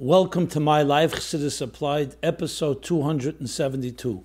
[0.00, 4.22] Welcome to My Life Chassidus Applied, episode 272.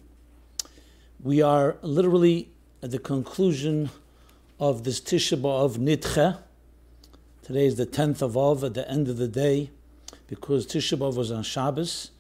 [1.19, 2.51] We are literally
[2.83, 3.89] at the conclusion
[4.59, 6.38] of this Tisha B'Av Nitche.
[7.41, 9.72] Today is the 10th of Av, at the end of the day,
[10.28, 12.12] because Tisha B'Av was on Shabbos.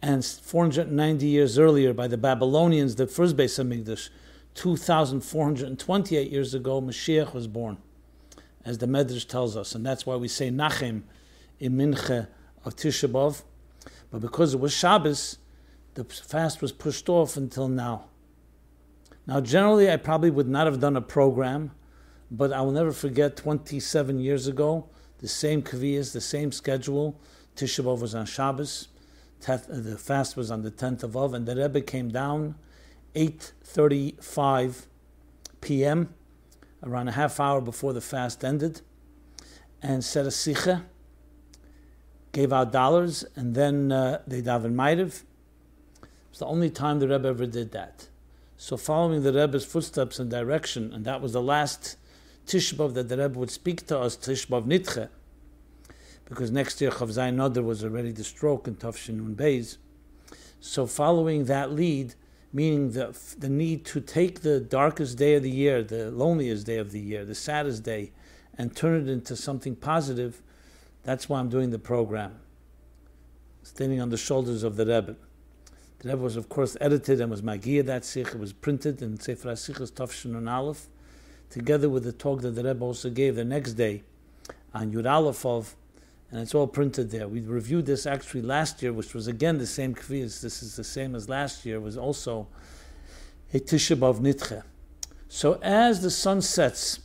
[0.00, 4.08] and 490 years earlier by the Babylonians, the first Beis Hamikdash,
[4.54, 7.78] 2,428 years ago, Mashiach was born,
[8.64, 11.02] as the Medrash tells us, and that's why we say Nachem
[11.60, 12.28] in Mincha
[12.64, 13.42] of Tisha B'Av,
[14.10, 15.38] but because it was Shabbos,
[15.94, 18.06] the fast was pushed off until now.
[19.26, 21.72] Now, generally, I probably would not have done a program,
[22.30, 24.88] but I will never forget 27 years ago,
[25.18, 27.20] the same kaviyas, the same schedule.
[27.56, 28.88] Tisha B'Av was on Shabbos,
[29.48, 32.54] uh, the fast was on the 10th of Av, and the Rebbe came down
[33.14, 34.86] 8.35
[35.60, 36.14] p.m.,
[36.82, 38.80] around a half hour before the fast ended,
[39.82, 40.84] and said a sikha,
[42.32, 45.22] gave out dollars, and then uh, they daven ma'ariv.
[46.30, 48.08] It's the only time the Rebbe ever did that.
[48.56, 51.96] So following the Rebbe's footsteps and direction, and that was the last
[52.46, 55.08] Tishbav that the Rebbe would speak to us, Tishbav Nitche,
[56.24, 59.76] because next year Chavzayin Nodar was already the stroke in Tafshinun Beis.
[60.60, 62.14] So following that lead,
[62.52, 66.78] meaning the, the need to take the darkest day of the year, the loneliest day
[66.78, 68.12] of the year, the saddest day,
[68.56, 70.42] and turn it into something positive,
[71.02, 72.36] that's why I'm doing the program,
[73.62, 75.16] standing on the shoulders of the Rebbe.
[75.98, 78.28] The Rebbe was, of course, edited and was Magia that Sikh.
[78.28, 80.88] It was printed in Sefer HaSichas Tafshin and Aleph,
[81.50, 84.02] together with the talk that the Rebbe also gave the next day
[84.74, 85.76] on Yud Aleph of,
[86.30, 87.28] and it's all printed there.
[87.28, 90.40] We reviewed this actually last year, which was again the same kviz.
[90.40, 91.76] This is the same as last year.
[91.76, 92.48] It Was also
[93.52, 94.62] a Tisha B'av Nitche.
[95.28, 97.00] So as the sun sets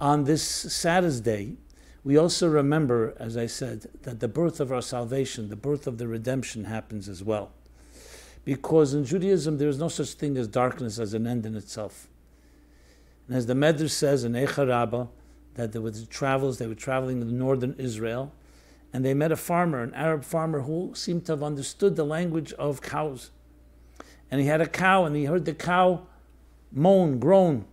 [0.00, 1.56] on this saddest day,
[2.04, 5.98] we also remember, as I said, that the birth of our salvation, the birth of
[5.98, 7.52] the redemption happens as well.
[8.44, 12.08] Because in Judaism, there is no such thing as darkness as an end in itself.
[13.28, 15.06] And as the Medrash says in Eicha Rabbah,
[15.54, 18.32] that there were travels, they were traveling in northern Israel,
[18.92, 22.52] and they met a farmer, an Arab farmer who seemed to have understood the language
[22.54, 23.30] of cows.
[24.28, 26.06] And he had a cow, and he heard the cow
[26.72, 27.64] moan, groan.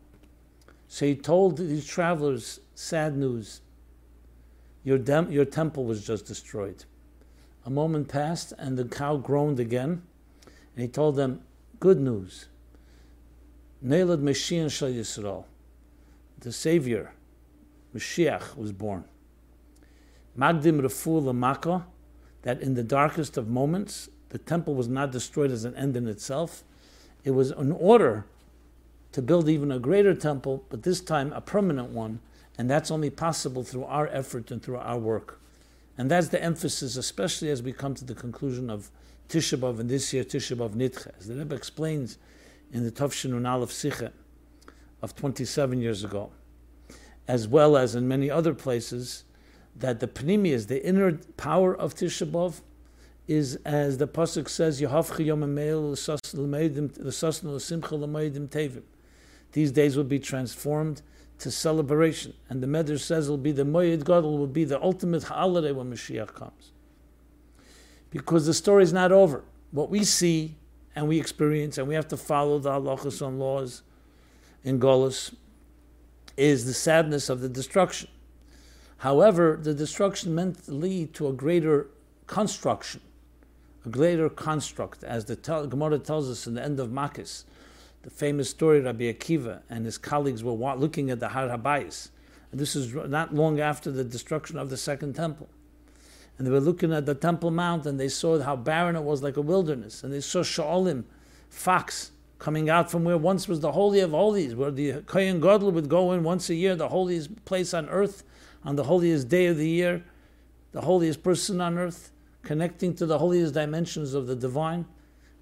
[0.88, 3.62] So he told these travelers sad news
[4.90, 6.84] your, dem- your temple was just destroyed.
[7.64, 10.02] A moment passed, and the cow groaned again,
[10.44, 11.42] and he told them,
[11.80, 12.48] Good news.
[13.86, 15.46] Neilad Mashiach Shal Yisrael,
[16.40, 17.12] the Savior,
[17.96, 19.04] Mashiach, was born.
[20.36, 21.84] Magdim Refu Lamaka,
[22.42, 26.08] that in the darkest of moments, the temple was not destroyed as an end in
[26.08, 26.64] itself.
[27.24, 28.26] It was an order
[29.12, 32.22] to build even a greater temple, but this time a permanent one,
[32.60, 35.40] and that's only possible through our effort and through our work.
[35.98, 38.92] And that's the emphasis, especially as we come to the conclusion of
[39.30, 41.10] Tisha B'Av and this year Tisha B'Av Nitche.
[41.18, 42.18] As the Rebbe explains
[42.74, 44.12] in the Tafshin Aleph Sikhe
[45.02, 46.32] of 27 years ago,
[47.30, 49.24] as well as in many other places,
[49.74, 52.60] that the Pnimius, the inner power of Tisha B'Av,
[53.26, 55.44] is as the pasuk says, "Yehavchi Yom
[58.50, 58.84] Tevim."
[59.54, 61.02] These days will be transformed
[61.40, 62.34] to celebration.
[62.50, 65.92] And the Medrash says it'll be the Moed Gadol will be the ultimate holiday when
[65.92, 66.72] Mashiach comes.
[68.12, 69.44] Because the story is not over.
[69.72, 70.56] What we see
[70.96, 73.84] and we experience, and we have to follow the halachas and laws
[74.64, 75.34] in Golis,
[76.36, 78.10] is the sadness of the destruction.
[78.98, 81.88] However, the destruction meant to lead to a greater
[82.28, 83.02] construction,
[83.86, 87.44] a greater construct, as the Gemara tells us in the end of Makos
[88.02, 92.10] the famous story of Rabbi Akiva and his colleagues were looking at the Har Habayis.
[92.52, 95.50] This is not long after the destruction of the Second Temple.
[96.38, 99.22] And they were looking at the Temple Mount and they saw how barren it was
[99.22, 100.04] like a wilderness.
[100.04, 101.04] And they saw Sha'olim,
[101.50, 105.72] fox, coming out from where once was the Holy of Holies, where the Kohen Gadol
[105.74, 108.24] would go in once a year, the holiest place on earth,
[108.64, 110.04] on the holiest day of the year,
[110.72, 112.12] the holiest person on earth,
[112.44, 114.86] connecting to the holiest dimensions of the divine.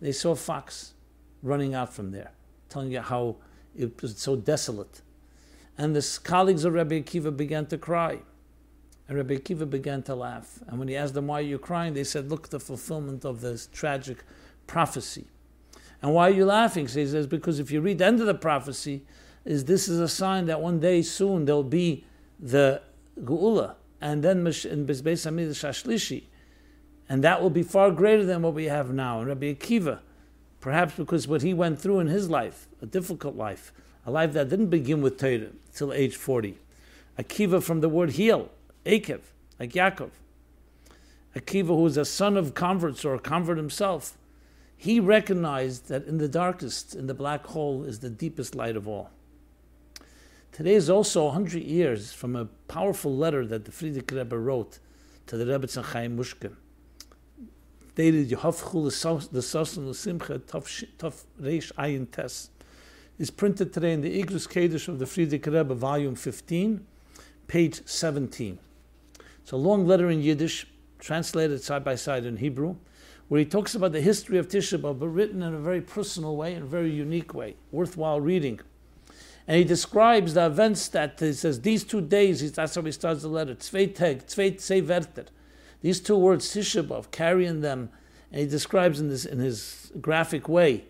[0.01, 0.95] They saw fox
[1.43, 2.31] running out from there
[2.69, 3.37] telling you how
[3.75, 5.01] it was so desolate.
[5.77, 8.19] And the colleagues of Rabbi Akiva began to cry.
[9.07, 10.59] And Rabbi Akiva began to laugh.
[10.67, 11.93] And when he asked them, Why are you crying?
[11.93, 14.23] they said, Look, the fulfillment of this tragic
[14.65, 15.27] prophecy.
[16.01, 16.87] And why are you laughing?
[16.87, 19.03] So he says, Because if you read the end of the prophecy,
[19.45, 22.05] is this is a sign that one day soon there'll be
[22.39, 22.81] the
[23.19, 26.23] Geula, and then in Bezbeis Hamid Shashlishi.
[27.09, 29.19] And that will be far greater than what we have now.
[29.19, 29.99] And Rabbi Akiva,
[30.59, 33.71] perhaps because what he went through in his life, a difficult life,
[34.05, 36.57] a life that didn't begin with Torah till age 40.
[37.19, 38.49] Akiva from the word heal,
[38.85, 39.21] Akev,
[39.59, 40.11] like Yaakov.
[41.35, 44.17] Akiva, who was a son of converts or a convert himself,
[44.75, 48.87] he recognized that in the darkest, in the black hole, is the deepest light of
[48.87, 49.09] all.
[50.51, 54.79] Today is also 100 years from a powerful letter that the Frierdiker Rebbe wrote
[55.27, 56.55] to the Rebbe Chaim Mushkin.
[57.97, 59.41] Dated Yehovchul the
[59.95, 62.51] Simcha Tov Reish Ayin Tes
[63.17, 66.85] is printed today in the Igros Kodesh of the Frierdiker Rebbe, volume 15,
[67.47, 68.59] page 17.
[69.41, 70.67] It's a long letter in Yiddish,
[70.99, 72.75] translated side by side in Hebrew,
[73.29, 76.35] where he talks about the history of Tisha B'Av, but written in a very personal
[76.35, 78.59] way, in a very unique way, worthwhile reading.
[79.47, 83.23] And he describes the events that he says these two days, that's how he starts
[83.23, 85.25] the letter, Tzvei Teg, Tzei Verter.
[85.81, 87.89] These two words, Tisha B'Av, carrying them,
[88.31, 90.85] and he describes in, this, in his graphic way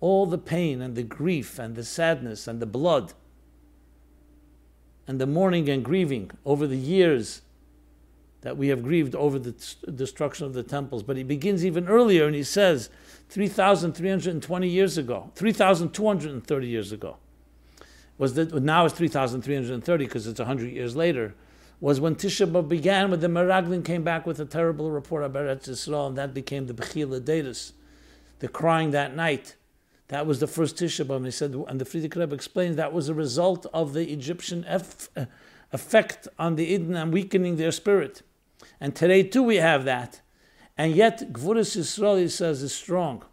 [0.00, 3.14] all the pain and the grief and the sadness and the blood
[5.06, 7.42] and the mourning and grieving over the years
[8.42, 9.52] that we have grieved over the
[9.92, 11.02] destruction of the temples.
[11.02, 12.90] But he begins even earlier and he says
[13.30, 17.16] 3,320 years ago, 3,230 years ago.
[18.16, 21.34] Was that now it's 3,330 because it's 100 years later.
[21.80, 25.44] Was when Tisha B'av began, when the Meraglim came back with a terrible report about
[25.44, 27.72] Eretz Yisrael, and that became the Bechila Datus,
[28.40, 29.54] the crying that night.
[30.08, 31.16] That was the first Tisha B'av.
[31.16, 34.64] And he said, and the Frierdiker Rebbe explains that was a result of the Egyptian
[34.64, 35.26] eh,
[35.72, 38.22] effect on the Eden and weakening their spirit.
[38.80, 40.20] And today too we have that.
[40.76, 43.24] And yet Gvuras Yisrael, he says, is strong.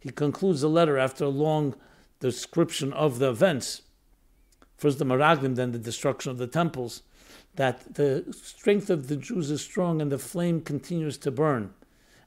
[0.00, 1.74] He concludes the letter after a long
[2.20, 3.82] description of the events.
[4.76, 7.02] First the Meraglim, then the destruction of the temples.
[7.58, 11.74] That the strength of the Jews is strong and the flame continues to burn.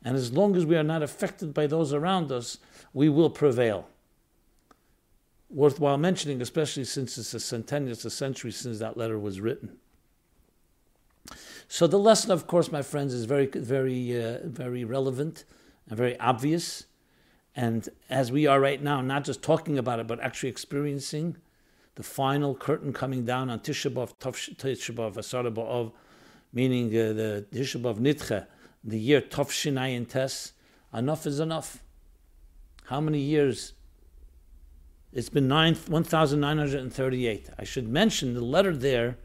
[0.04, 2.58] And as long as we are not affected by those around us,
[2.94, 3.88] we will prevail.
[5.50, 9.78] Worthwhile mentioning, especially since it's a centennial, it's a century since that letter was written.
[11.70, 15.46] So the lesson, of course, my friends, is very, very, uh, very relevant
[15.88, 16.88] and very obvious.
[17.56, 21.38] And as we are right now, not just talking about it, but actually experiencing
[21.96, 25.92] the final curtain coming down on Tisha B'Av, Tisha B'Av, Asara B'Av,
[26.54, 28.48] meaning uh, the Tisha B'Av Nitche,
[28.84, 30.54] the year Tov Shinayin Tes,
[30.94, 31.84] enough is enough.
[32.86, 33.74] How many years?
[35.14, 37.50] It's been 1,938.
[37.60, 39.18] I should mention the letter there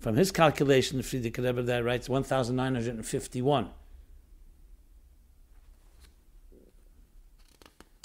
[0.00, 3.68] from his calculation, the Frierdiker Rebbe there writes 1,951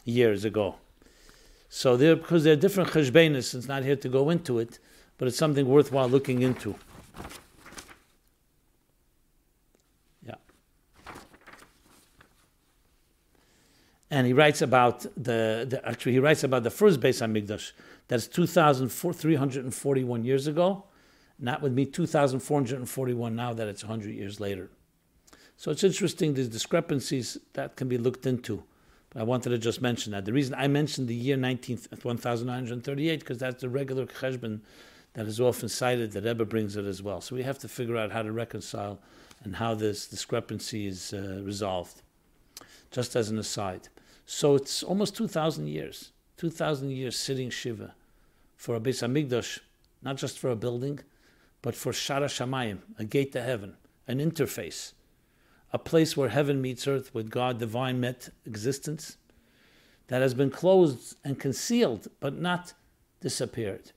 [0.03, 0.75] years ago.
[1.75, 4.79] So there, because there are different cheshbenis, it's not here to go into it,
[5.17, 6.73] but it's something worthwhile looking into.
[10.25, 10.35] Yeah.
[14.09, 17.73] And he writes about the, the actually he writes about the first Beis Hamikdash.
[18.07, 20.85] That's 2,341 years ago
[21.37, 24.69] not with me 2,441 now that it's 100 years later.
[25.57, 28.63] So it's interesting, these discrepancies that can be looked into.
[29.15, 30.25] I wanted to just mention that.
[30.25, 34.59] The reason I mentioned the year 19th, 1938, because that's the regular cheshbon
[35.13, 37.21] that is often cited, the Rebbe brings it as well.
[37.21, 38.99] So we have to figure out how to reconcile
[39.43, 42.01] and how this discrepancy is uh, resolved.
[42.91, 43.87] Just as an aside.
[44.25, 47.93] So it's almost 2,000 years, 2,000 years sitting Shiva
[48.57, 49.59] for a Beis Hamikdash,
[50.01, 50.99] not just for a building,
[51.61, 53.75] but for Shara Shamayim, a gate to heaven,
[54.07, 54.93] an interface,
[55.75, 59.17] a place where heaven meets earth with God, divine met existence,
[60.07, 62.71] that has been closed and concealed, but not
[63.19, 63.91] disappeared.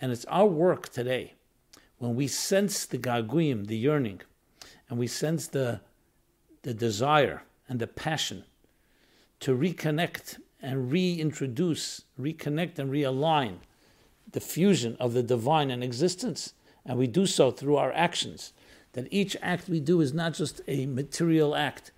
[0.00, 1.34] And it's our work today,
[1.98, 4.22] when we sense the gaguyim, the yearning,
[4.90, 5.82] and we sense the,
[6.62, 8.42] the desire and the passion
[9.38, 13.58] to reconnect and reintroduce, reconnect and realign
[14.32, 16.54] the fusion of the divine and existence
[16.84, 18.52] and we do so through our actions.
[18.94, 21.92] That each act we do is not just a material act,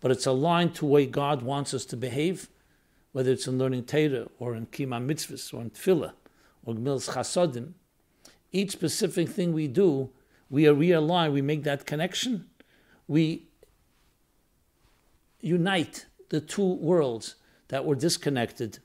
[0.00, 2.48] but it's aligned to way God wants us to behave,
[3.12, 6.12] whether it's in learning Torah or in Kima Mitzvahs or in Tefillah
[6.64, 7.72] or Gmil's Chasodim.
[8.52, 10.10] Each specific thing we do,
[10.50, 12.46] we are realigned, we make that connection,
[13.08, 13.48] we
[15.40, 17.36] unite the two worlds
[17.68, 18.78] that were disconnected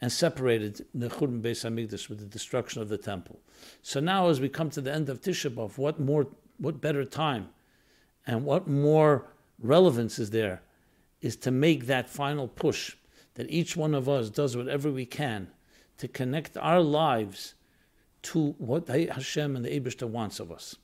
[0.00, 3.40] and separated in the Churban Beis Hamikdash with the destruction of the temple.
[3.82, 7.04] So now, as we come to the end of Tisha B'av, what more what better
[7.04, 7.48] time
[8.26, 9.26] and what more
[9.58, 10.60] relevance is there
[11.20, 12.94] is to make that final push
[13.34, 15.48] that each one of us does whatever we can
[15.96, 17.54] to connect our lives
[18.22, 20.76] to what Hashem and the Abishta wants of us.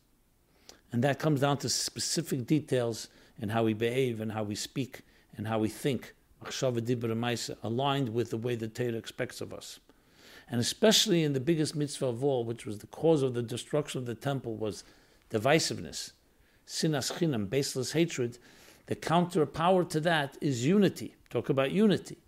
[0.93, 3.09] And that comes down to specific details
[3.41, 5.01] in how we behave and how we speak
[5.37, 6.15] and how we think,
[7.63, 9.81] aligned with the way the Torah expects of us.
[10.49, 13.99] And especially in the biggest mitzvah of all, which was the cause of the destruction
[13.99, 14.85] of the temple, was
[15.35, 16.13] divisiveness,
[16.67, 18.39] sinas chinam, baseless hatred.
[18.87, 21.15] The counter power to that is unity.
[21.31, 22.19] Talk about unity.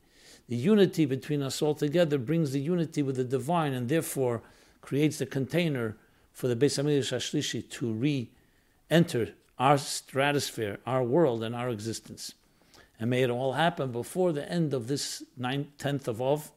[0.48, 4.42] The unity between us all together brings the unity with the divine, and therefore
[4.80, 5.96] creates the container
[6.32, 12.34] for the Beis Hamikdash Ashlishi to re-enter our stratosphere, our world, and our existence.
[12.98, 16.50] And may it all happen before the end of this ninth, tenth of Av,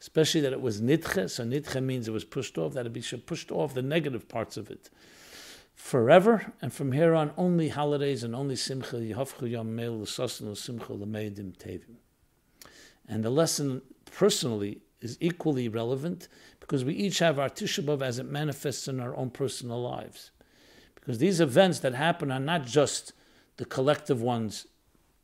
[0.00, 1.30] especially that it was nitche.
[1.30, 4.56] So nitche means it was pushed off, that it be pushed off the negative parts
[4.56, 4.90] of it
[5.80, 6.52] forever.
[6.60, 11.96] And from here on, only holidays and only simcha, yhavchu yom meil simcha tevim.
[13.08, 16.28] And the lesson personally is equally relevant
[16.60, 20.30] because we each have our Tisha B'Av as it manifests in our own personal lives.
[20.94, 23.12] Because these events that happen are not just
[23.56, 24.66] the collective ones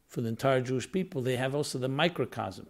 [0.09, 2.67] for the entire Jewish people, they have also the microcosm.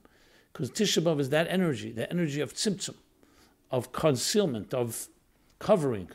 [0.53, 2.97] Because Tisha B'Av is that energy, the energy of tzimtzum,
[3.71, 5.09] of concealment, of
[5.59, 6.11] covering,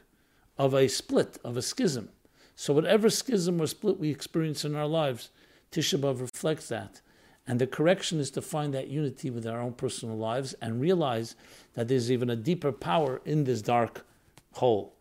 [0.61, 2.07] of a split, of a schism.
[2.55, 5.31] So whatever schism or split we experience in our lives,
[5.71, 7.01] Tisha B'Av reflects that.
[7.47, 11.33] And the correction is to find that unity with our own personal lives and realize
[11.73, 14.05] that there's even a deeper power in this dark
[14.53, 14.93] hole.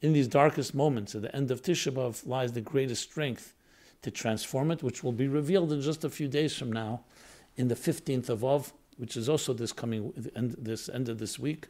[0.00, 3.52] In these darkest moments, at the end of Tisha B'Av, lies the greatest strength
[4.02, 7.00] to transform it, which will be revealed in just a few days from now,
[7.56, 10.12] in the 15th of Av, which is also this coming
[10.56, 11.66] this end of this week,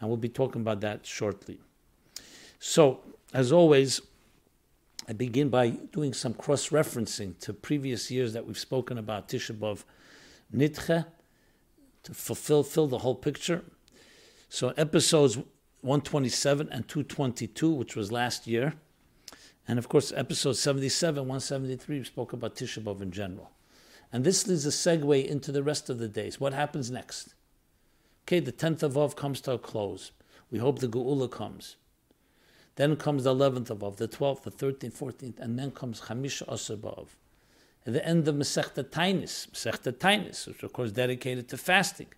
[0.00, 1.60] and we'll be talking about that shortly.
[2.58, 3.00] So,
[3.32, 4.00] as always,
[5.06, 9.54] I begin by doing some cross referencing to previous years that we've spoken about Tisha
[9.54, 9.84] B'Av
[10.54, 11.06] Nitche
[12.04, 13.64] to fulfill fill the whole picture.
[14.48, 18.74] So episodes 127 and 222, which was last year,
[19.68, 23.50] and of course episode 77, 173, we spoke about Tisha B'Av in general.
[24.10, 26.38] And this leads a segue into the rest of the days.
[26.38, 27.34] What happens next?
[28.24, 30.12] Okay, the 10th of Av comes to a close.
[30.50, 31.76] We hope the Geula comes.
[32.76, 36.42] Then comes the 11th of Av, the 12th, the 13th, 14th, and then comes Chamisha
[36.52, 37.06] Asar B'Av.
[37.86, 42.08] At the end of Masechta Tainis, Masechta Tainis, which of course dedicated to fasting.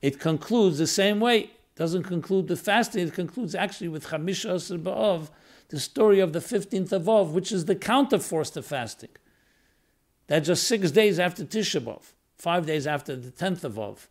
[0.00, 1.38] It concludes the same way.
[1.38, 5.30] It doesn't conclude with fasting, it concludes actually with Chamisha Asar B'Av,
[5.68, 9.10] the story of the 15th of Av, which is the counterforce to fasting.
[10.26, 12.02] That's just six days after Tisha B'Av,
[12.36, 14.08] five days after the 10th of Av.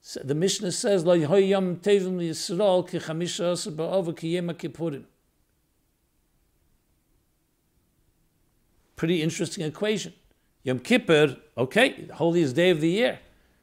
[0.00, 5.04] So the Mishnah says, Lo Yom Tevim Yisrael ki Chamisha Asar B'Av ki Kippurim.
[8.98, 10.12] Pretty interesting equation.
[10.64, 13.20] Yom Kippur, okay, the holiest day of the year,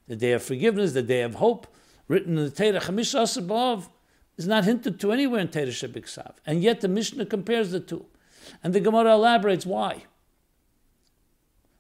[0.08, 1.68] the day of forgiveness, the day of hope,
[2.08, 3.84] written in the Torah, Chamisha Asar
[4.38, 6.36] is not hinted to anywhere in Torah Shebiksav.
[6.46, 8.06] And yet the Mishnah compares the two.
[8.64, 10.06] And the Gemara elaborates why.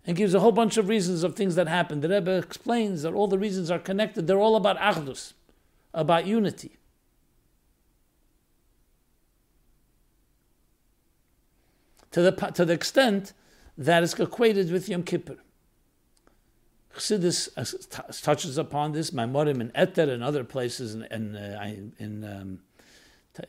[0.06, 2.02] And gives a whole bunch of reasons of things that happened.
[2.02, 4.28] The Rebbe explains that all the reasons are connected.
[4.28, 5.32] They're all about Achdus,
[5.94, 6.76] about unity.
[12.12, 13.32] To the, to the extent
[13.78, 15.38] that is equated with Yom Kippur.
[16.96, 22.24] Chassidus uh, touches upon this, Maimorim and Eter and other places in in uh, in,
[22.24, 22.60] um,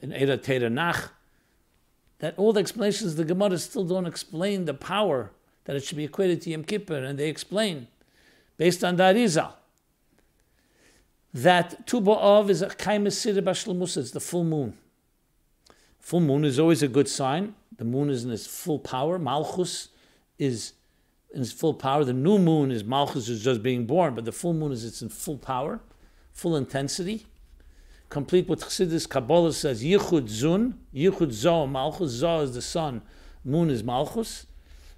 [0.02, 1.12] in Nach,
[2.18, 5.30] that all the explanations the Gemara still don't explain the power
[5.64, 7.86] that it should be equated to Yom Kippur, and they explain,
[8.56, 9.52] based on the
[11.34, 14.76] that Tu B'Av is a Kaimasir Bashlemus, it's the full moon.
[16.00, 17.54] Full moon is always a good sign.
[17.76, 19.18] The moon is in its full power.
[19.18, 19.88] Malchus
[20.38, 20.72] is
[21.32, 22.04] in its full power.
[22.04, 25.02] The new moon is Malchus is just being born, but the full moon is it's
[25.02, 25.80] in full power,
[26.32, 27.26] full intensity.
[28.08, 33.02] Complete what Chassidus Kabbalah says, Yichud Zun, Yichud Zo, Malchus, Zo is the sun,
[33.44, 34.46] moon is Malchus.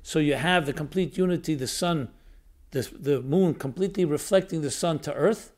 [0.03, 2.09] So you have the complete unity, the sun,
[2.71, 5.53] the, the moon completely reflecting the sun to earth.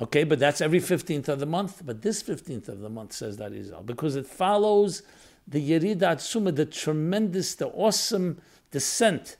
[0.00, 1.82] Okay, but that's every 15th of the month.
[1.84, 5.02] But this 15th of the month says that is all because it follows
[5.46, 9.36] the Yeridat Suma, the tremendous, the awesome descent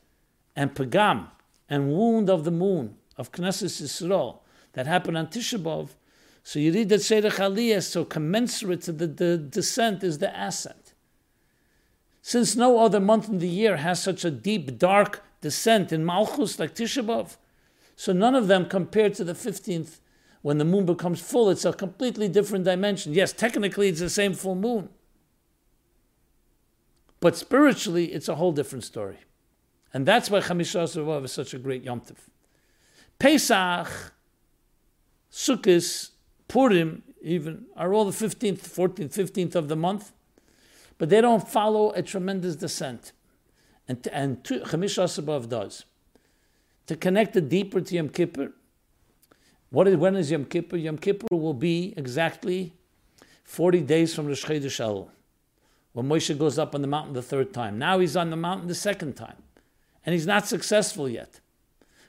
[0.55, 1.29] and pagam
[1.69, 4.39] and wound of the moon of Knesset Yisrael
[4.75, 5.89] that happened on Tisha.
[6.43, 10.95] So Yeridat Sederach Aliyah, so commensurate to the, the descent is the ascent.
[12.23, 16.59] Since no other month in the year has such a deep, dark descent in Malchus
[16.59, 17.37] like Tisha
[17.97, 20.01] so none of them compared to the 15th
[20.43, 23.15] when the moon becomes full, it's a completely different dimension.
[23.15, 24.91] Yes, technically it's the same full moon.
[27.27, 29.17] But spiritually, it's a whole different story.
[29.93, 32.19] And that's why Chamisha Asavav is such a great Yom Tov.
[33.19, 34.13] Pesach,
[35.33, 36.11] Sukkot,
[36.47, 40.13] Purim, even, are all the 15th, 14th, 15th of the month,
[40.99, 43.11] but they don't follow a tremendous descent.
[43.89, 45.85] And, and Chamisha does.
[46.87, 48.53] To connect it deeper to Yom Kippur,
[49.71, 50.77] what is, when is Yom Kippur?
[50.77, 52.73] Yom Kippur will be exactly
[53.43, 55.09] 40 days from Rosh Chodesh Elul,
[55.97, 57.79] when Moshe goes up on the mountain the third time.
[57.79, 59.43] Now he's on the mountain the second time,
[60.05, 61.41] and he's not successful yet.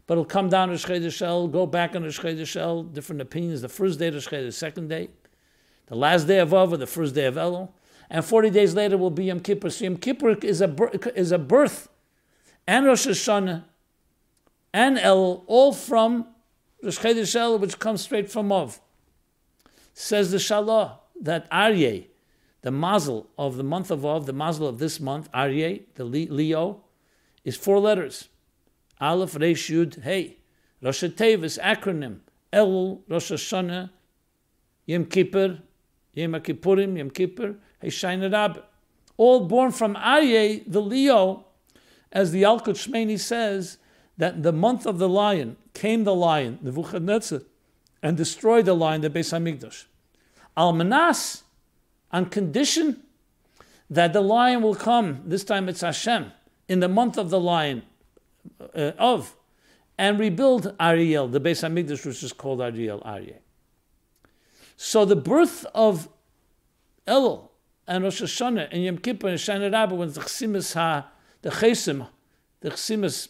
[0.05, 3.61] But he'll come down to Chodesh Elul, go back on Rosh Chodesh different opinions.
[3.61, 5.07] The first day of Rosh the second day,
[5.85, 7.69] the last day of Av, or the first day of Elul,
[8.09, 9.69] and 40 days later will be Yom Kippur.
[9.69, 10.75] So Yom Kippur is a,
[11.17, 11.87] is a birth,
[12.67, 13.63] and Rosh Hashanah,
[14.73, 16.27] and El, all from
[16.83, 18.81] Rosh which comes straight from Av.
[19.93, 22.07] Says the Shalah that Aryeh,
[22.61, 26.83] the mazel of the month of Av, the mazel of this month, Aryeh, the Leo,
[27.43, 28.29] is four letters.
[28.99, 30.37] Aleph, Resh, Yud, Hey.
[30.81, 32.19] Rosh Tevis, acronym.
[32.51, 33.89] Elul, Rosh Hashanah,
[34.85, 35.59] Yom Kippur,
[36.13, 38.63] Yom Kippurim, Yom Kippur, Heshayin Rab.
[39.17, 41.45] All born from Aryeh, the Leo,
[42.11, 43.77] as the Yalkut Shimoni says,
[44.17, 47.41] that the month of the lion came the lion, Nebuchadnezzar,
[48.01, 49.85] and destroyed the lion, the Beis Hamikdash.
[50.55, 51.43] Almanas,
[52.11, 53.03] on condition
[53.89, 56.31] that the lion will come, this time it's Hashem,
[56.67, 57.83] in the month of the lion
[58.75, 59.35] uh, of,
[59.97, 63.37] and rebuild Ariel, the Beis Hamikdash, which is called Ariel, Aryeh.
[64.75, 66.09] So the birth of
[67.07, 67.49] Elul
[67.87, 71.07] and Rosh Hashanah and Yom Kippur and Shana Rabbah, when the Chsimis ha,
[71.41, 72.07] the Chesim,
[72.59, 73.29] the Chsimis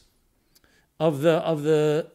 [0.99, 2.07] of the of the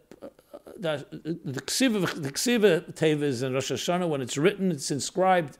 [0.77, 1.07] the
[1.45, 5.57] the ksiva the ksiva teva in Rosh Hashanah when it's written, it's inscribed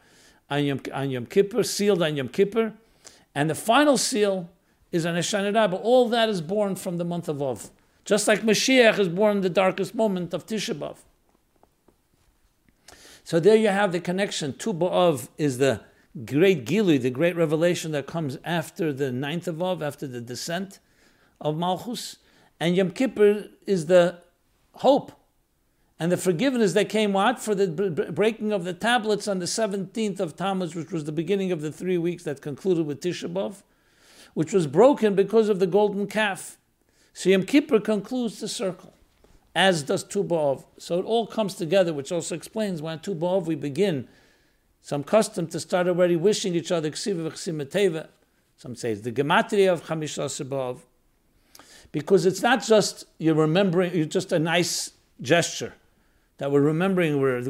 [0.53, 2.75] on Yom, on Yom Kippur, sealed on Yom Kippur,
[3.35, 4.51] and the final seal
[4.91, 5.77] is on Hashanah Rabbah.
[5.77, 7.71] All that is born from the month of Av,
[8.05, 10.97] just like Mashiach is born in the darkest moment of Tisha B'av.
[13.25, 14.53] So there you have the connection.
[14.53, 15.81] Tu B'av is the
[16.27, 20.81] great Gilui, the great revelation that comes after the ninth of Av, after the descent
[21.41, 22.19] of Malchus.
[22.61, 24.19] And Yom Kippur is the
[24.75, 25.13] hope
[26.03, 27.69] and the forgiveness that came out For the
[28.13, 31.71] breaking of the tablets on the 17th of Tammuz, which was the beginning of the
[31.71, 33.63] three weeks that concluded with Tisha B'Av,
[34.35, 36.59] which was broken because of the golden calf.
[37.13, 38.95] So Yom Kippur concludes the circle,
[39.55, 40.65] as does Tu B'Av.
[40.77, 44.09] So it all comes together, which also explains why Tu B'Av we begin
[44.81, 47.15] some custom to start already wishing each other Some
[48.75, 50.81] say it's the gematria of Chamisha B'Av
[51.93, 55.75] because it's not just you're remembering, you're just a nice gesture
[56.43, 57.41] that we're remembering, we're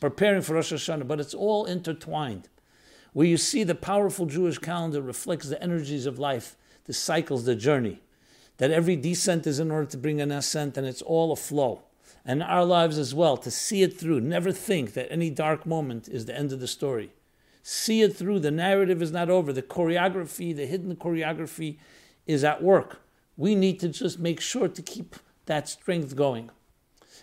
[0.00, 2.48] preparing for Rosh Hashanah, but it's all intertwined.
[3.12, 7.54] Where you see the powerful Jewish calendar reflects the energies of life, the cycles, the
[7.54, 8.02] journey.
[8.56, 11.82] That every descent is in order to bring an ascent, and it's all a flow.
[12.24, 14.22] And our lives as well, to see it through.
[14.22, 17.12] Never think that any dark moment is the end of the story.
[17.62, 18.40] See it through.
[18.40, 19.52] The narrative is not over.
[19.52, 21.78] The choreography, the hidden choreography,
[22.26, 23.02] is at work
[23.36, 26.50] we need to just make sure to keep that strength going.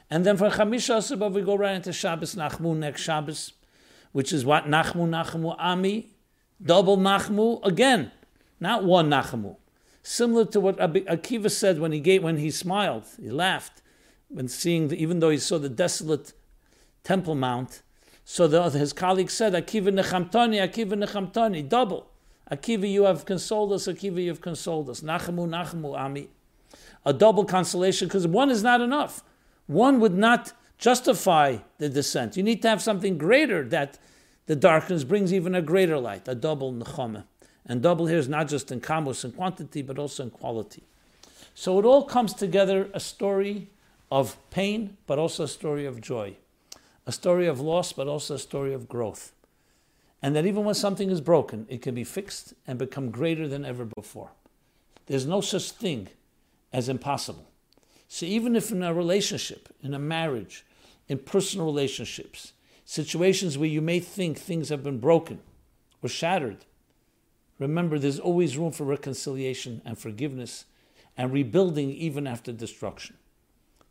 [0.10, 3.54] And then for Chamisha Asabah, we go right into Shabbos Nachmu next Shabbos,
[4.12, 4.66] which is what?
[4.66, 6.10] Nachmu, Nachmu, Ami,
[6.62, 8.12] double Nachmu, again,
[8.60, 9.56] not one Nachmu.
[10.02, 13.82] Similar to what Akiva said when he gave, when he smiled, he laughed
[14.30, 16.34] when seeing, the, even though he saw the desolate
[17.04, 17.82] Temple Mount.
[18.24, 22.10] So the, his colleague said, Akiva Nechamtani, Akiva Nechamtani, double.
[22.52, 23.88] Akiva, you have consoled us.
[23.88, 25.02] Akiva, you have consoled us.
[25.02, 26.30] Nachamu, Nachamu, Ami.
[27.06, 29.24] A double consolation because one is not enough.
[29.70, 32.36] One would not justify the descent.
[32.36, 33.98] You need to have something greater that
[34.48, 37.24] the darkness brings even a greater light, a double nechama.
[37.66, 40.84] And double here is not just in kamos and quantity, but also in quality.
[41.54, 43.70] So it all comes together a story
[44.12, 46.38] of pain, but also a story of joy,
[47.06, 49.34] a story of loss, but also a story of growth
[50.22, 53.66] and that even when something is broken, it can be fixed and become greater than
[53.66, 54.32] ever before.
[55.06, 56.10] There's no such thing
[56.74, 57.48] as impossible.
[58.12, 60.66] So even if in a relationship, in a marriage,
[61.08, 65.40] in personal relationships, situations where you may think things have been broken
[66.02, 66.66] or shattered,
[67.60, 70.66] remember there's always room for reconciliation and forgiveness
[71.16, 73.16] and rebuilding even after destruction.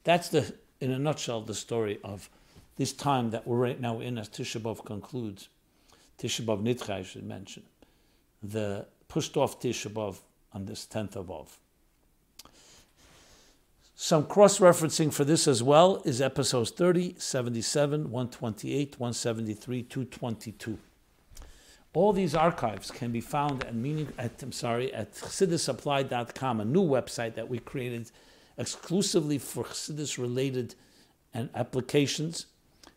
[0.02, 2.28] That's the, in a nutshell, the story of
[2.74, 5.48] this time that we're right now in as Tisha B'Av concludes.
[6.18, 7.62] Tisha B'Av Nidcha, I should mention,
[8.42, 10.18] the pushed off Tisha B'Av
[10.52, 11.56] on this 10th of Av.
[14.00, 20.78] Some cross referencing for this as well is episodes 30, 77, 128, 173, 222.
[21.94, 26.84] All these archives can be found at meaning at I'm sorry at chassidusapplied.com, a new
[26.84, 28.12] website that we created
[28.56, 30.76] exclusively for chassidus related
[31.34, 32.46] and applications.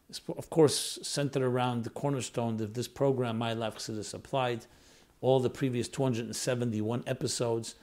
[0.07, 4.67] It's of course centered around the cornerstone of this program, My Life Chassidus Applied,
[5.19, 7.73] all the previous 271 episodes,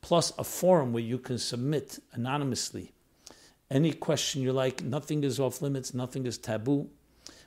[0.00, 2.92] plus a forum where you can submit anonymously
[3.70, 4.82] any question you like.
[4.82, 5.92] Nothing is off limits.
[5.94, 6.88] Nothing is taboo.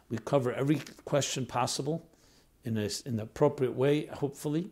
[0.10, 2.06] We cover every question possible
[2.64, 4.70] in, a, in the appropriate way, hopefully.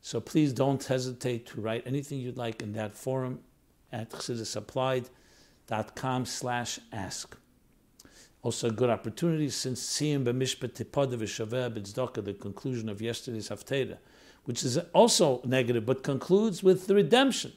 [0.00, 3.40] So please don't hesitate to write anything you'd like in that forum
[3.92, 7.36] at chassidusapplied.com slash ask.
[8.42, 13.98] Also a good opportunity since Siyim b'mishpat tipada v'shaveh b'tzedakah, the conclusion of yesterday's Haftarah,
[14.44, 17.52] which is also negative, but concludes with the redemption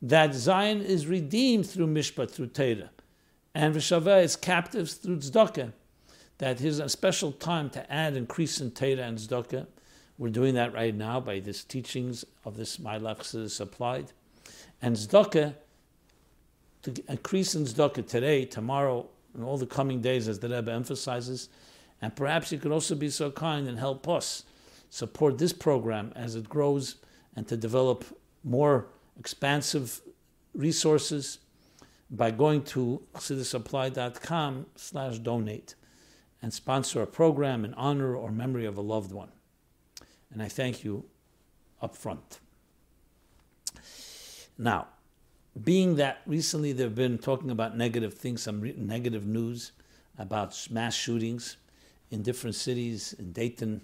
[0.00, 2.90] that Zion is redeemed through Mishpat, through Torah,
[3.54, 5.72] and Vishaveh is captives through Tzedakah.
[6.38, 9.66] That here's a special time to add increase in Torah and Tzedakah.
[10.18, 14.12] We're doing that right now by this teachings of this My Life is applied.
[14.80, 15.54] And Tzedakah,
[16.82, 21.48] to increase in Tzedakah today, tomorrow, and all the coming days, as the Rebbe emphasizes,
[22.00, 24.44] and perhaps you could also be so kind and help us
[24.90, 26.96] support this program as it grows
[27.36, 28.04] and to develop
[28.44, 28.86] more
[29.18, 30.00] expansive
[30.54, 31.38] resources
[32.10, 35.74] by going to chassidusapplied.com slash donate
[36.40, 39.30] and sponsor a program in honor or memory of a loved one.
[40.32, 41.04] And I thank you
[41.82, 42.40] up front.
[44.56, 44.88] Now,
[45.62, 49.72] being that recently they've been talking about negative things, some re- negative news
[50.18, 51.56] about mass shootings
[52.10, 53.82] in different cities, in Dayton,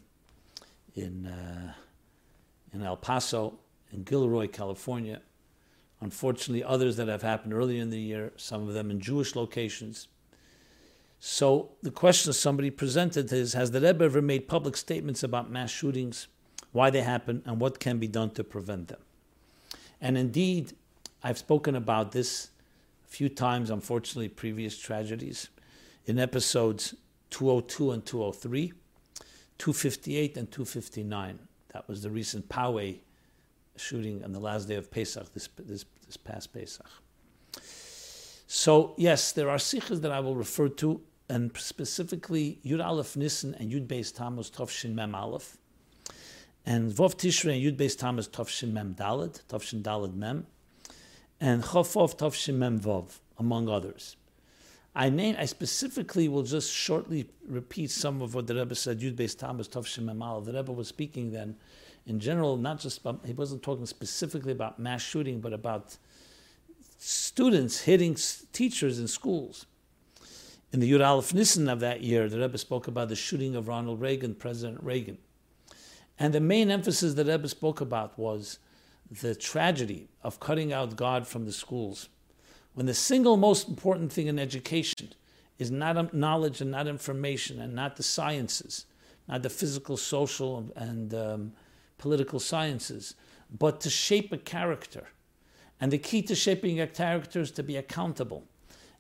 [0.95, 1.73] in, uh,
[2.73, 3.59] in El Paso,
[3.93, 5.21] in Gilroy, California.
[6.01, 10.09] Unfortunately, others that have happened earlier in the year, some of them in Jewish locations.
[11.21, 15.71] So the question somebody presented is Has the Rebbe ever made public statements about mass
[15.71, 16.27] shootings,
[16.73, 19.01] why they happen, and what can be done to prevent them?
[20.01, 20.75] And indeed,
[21.23, 22.51] I've spoken about this
[23.07, 25.49] a few times, unfortunately, previous tragedies,
[26.05, 26.95] in episodes
[27.31, 28.75] 202 and 203,
[29.59, 31.39] 258 and 259.
[31.73, 32.99] That was the recent Poway
[33.77, 36.87] shooting on the last day of Pesach, this, this, this past Pesach.
[38.47, 43.55] So, yes, there are sikhs that I will refer to, and specifically Yud Aleph Nissen
[43.55, 45.57] and Yud Beis Tammuz Tovshin Mem Aleph,
[46.67, 50.47] and Vov Tishrei and Yud Beis Tammuz Tovshin Mem Dalad, Tovshin Dalad Mem,
[51.41, 54.17] and Chofov Tovshin Mem Vov, among others.
[54.95, 59.17] I name, I specifically will just shortly repeat some of what the Rebbe said, Yud
[59.17, 60.45] Beis Tammuz Tovshin Mem Aleph.
[60.45, 61.57] The Rebbe was speaking then
[62.07, 65.97] in general, not just about, he wasn't talking specifically about mass shooting, but about
[66.99, 68.17] students hitting
[68.53, 69.67] teachers in schools.
[70.73, 73.69] In the Yud Aleph Nissen of that year, the Rebbe spoke about the shooting of
[73.69, 75.19] Ronald Reagan, President Reagan.
[76.19, 78.59] And the main emphasis that Rebbe spoke about was
[79.11, 82.09] the tragedy of cutting out God from the schools.
[82.75, 85.13] When the single most important thing in education
[85.59, 88.87] is not knowledge and not information and not the sciences,
[89.29, 91.53] not the physical, social, and um,
[91.99, 93.15] political sciences,
[93.57, 95.09] but to shape a character.
[95.81, 98.45] And the key to shaping a character is to be accountable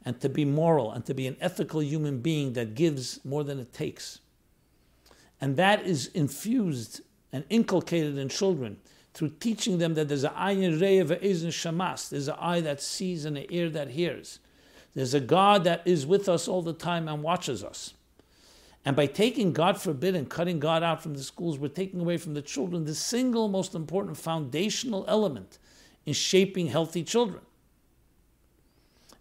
[0.04, 3.58] and to be moral and to be an ethical human being that gives more than
[3.58, 4.20] it takes.
[5.40, 7.00] And that is infused
[7.32, 8.76] and inculcated in children
[9.14, 13.24] through teaching them that there's an ayin rei ve'ezin shamas, there's an eye that sees
[13.24, 14.40] and an ear that hears.
[14.94, 17.94] There's a God that is with us all the time and watches us.
[18.84, 22.18] And by taking, God forbid, and cutting God out from the schools, we're taking away
[22.18, 25.58] from the children the single most important foundational element
[26.04, 27.40] in shaping healthy children.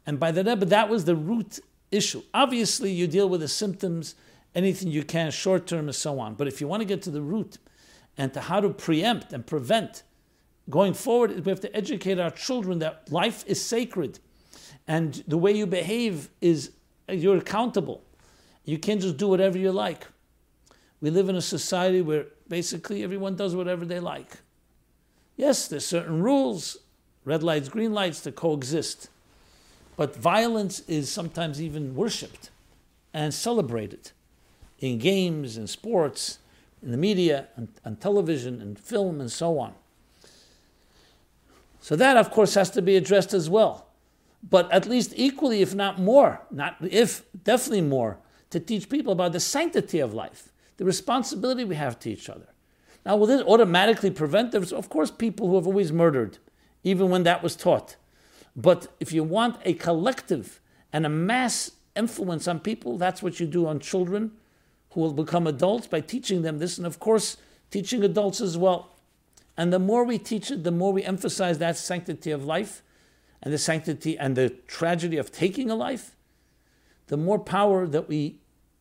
[0.05, 1.59] And by the Rebbe, that was the root
[1.91, 2.23] issue.
[2.33, 4.15] Obviously, you deal with the symptoms,
[4.53, 6.33] anything you can, short term, and so on.
[6.33, 7.57] But if you want to get to the root
[8.17, 10.03] and to how to preempt and prevent
[10.69, 14.19] going forward, we have to educate our children that life is sacred
[14.87, 16.71] and the way you behave is
[17.07, 18.03] you're accountable.
[18.65, 20.07] You can't just do whatever you like.
[21.01, 24.37] We live in a society where basically everyone does whatever they like.
[25.35, 26.77] Yes, there's certain rules,
[27.25, 29.09] red lights, green lights, to coexist.
[29.95, 32.49] But violence is sometimes even worshipped
[33.13, 34.11] and celebrated
[34.79, 36.39] in games, and sports,
[36.83, 39.73] in the media, and, on television, and film, and so on.
[41.79, 43.87] So that, of course, has to be addressed as well.
[44.47, 48.17] But at least equally, if not more, not if, definitely more,
[48.49, 52.47] to teach people about the sanctity of life, the responsibility we have to each other.
[53.05, 54.51] Now, will this automatically prevent?
[54.51, 56.37] There's, of course, people who have always murdered,
[56.83, 57.95] even when that was taught.
[58.55, 60.59] But if you want a collective
[60.91, 64.31] and a mass influence on people, that's what you do on children
[64.93, 66.77] who will become adults by teaching them this.
[66.77, 67.37] And of course,
[67.71, 68.89] teaching adults as well.
[69.57, 72.81] And the more we teach it, the more we emphasize that sanctity of life
[73.41, 76.15] and the sanctity and the tragedy of taking a life,
[77.07, 78.39] the more power that we,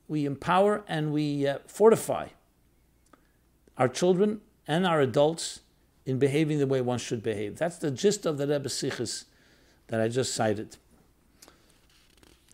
[0.09, 2.29] we empower and we uh, fortify
[3.77, 5.61] our children and our adults
[6.07, 7.57] in behaving the way one should behave.
[7.59, 9.25] That's the gist of the Rebbe Sichos
[9.89, 10.77] that I just cited.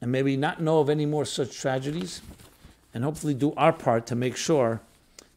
[0.01, 2.21] And may we not know of any more such tragedies,
[2.94, 4.81] and hopefully do our part to make sure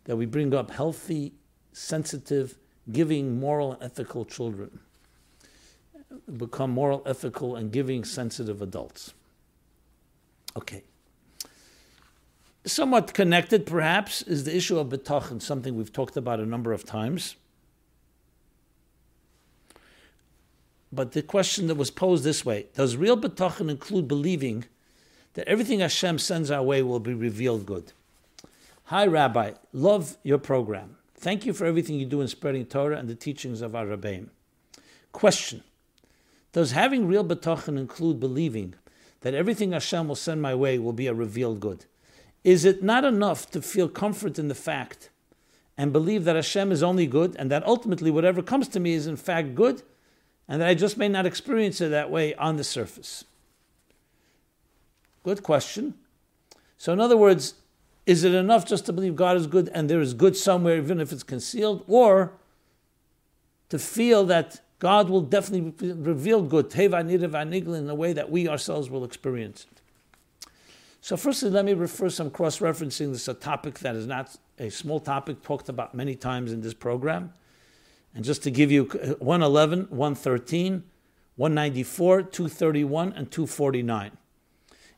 [0.05, 1.33] that we bring up healthy,
[1.73, 2.57] sensitive,
[2.91, 4.79] giving, moral, and ethical children.
[6.37, 9.13] Become moral, ethical, and giving, sensitive adults.
[10.57, 10.83] Okay.
[12.65, 16.85] Somewhat connected, perhaps, is the issue of betachin, something we've talked about a number of
[16.85, 17.35] times.
[20.91, 24.65] But the question that was posed this way Does real betachin include believing
[25.33, 27.93] that everything Hashem sends our way will be revealed good?
[28.85, 29.51] Hi, Rabbi.
[29.71, 30.97] Love your program.
[31.15, 34.29] Thank you for everything you do in spreading Torah and the teachings of our Rabbeim.
[35.11, 35.63] Question
[36.51, 38.75] Does having real betachin include believing
[39.21, 41.85] that everything Hashem will send my way will be a revealed good?
[42.43, 45.09] Is it not enough to feel comfort in the fact
[45.77, 49.07] and believe that Hashem is only good and that ultimately whatever comes to me is
[49.07, 49.83] in fact good
[50.47, 53.23] and that I just may not experience it that way on the surface?
[55.23, 55.95] Good question.
[56.77, 57.55] So, in other words,
[58.05, 60.99] is it enough just to believe God is good and there is good somewhere, even
[60.99, 62.33] if it's concealed, or
[63.69, 69.03] to feel that God will definitely reveal good, in a way that we ourselves will
[69.03, 69.81] experience it?
[71.01, 73.11] So, firstly, let me refer some cross referencing.
[73.11, 76.61] This is a topic that is not a small topic, talked about many times in
[76.61, 77.33] this program.
[78.13, 80.83] And just to give you uh, 111, 113,
[81.35, 84.17] 194, 231, and 249.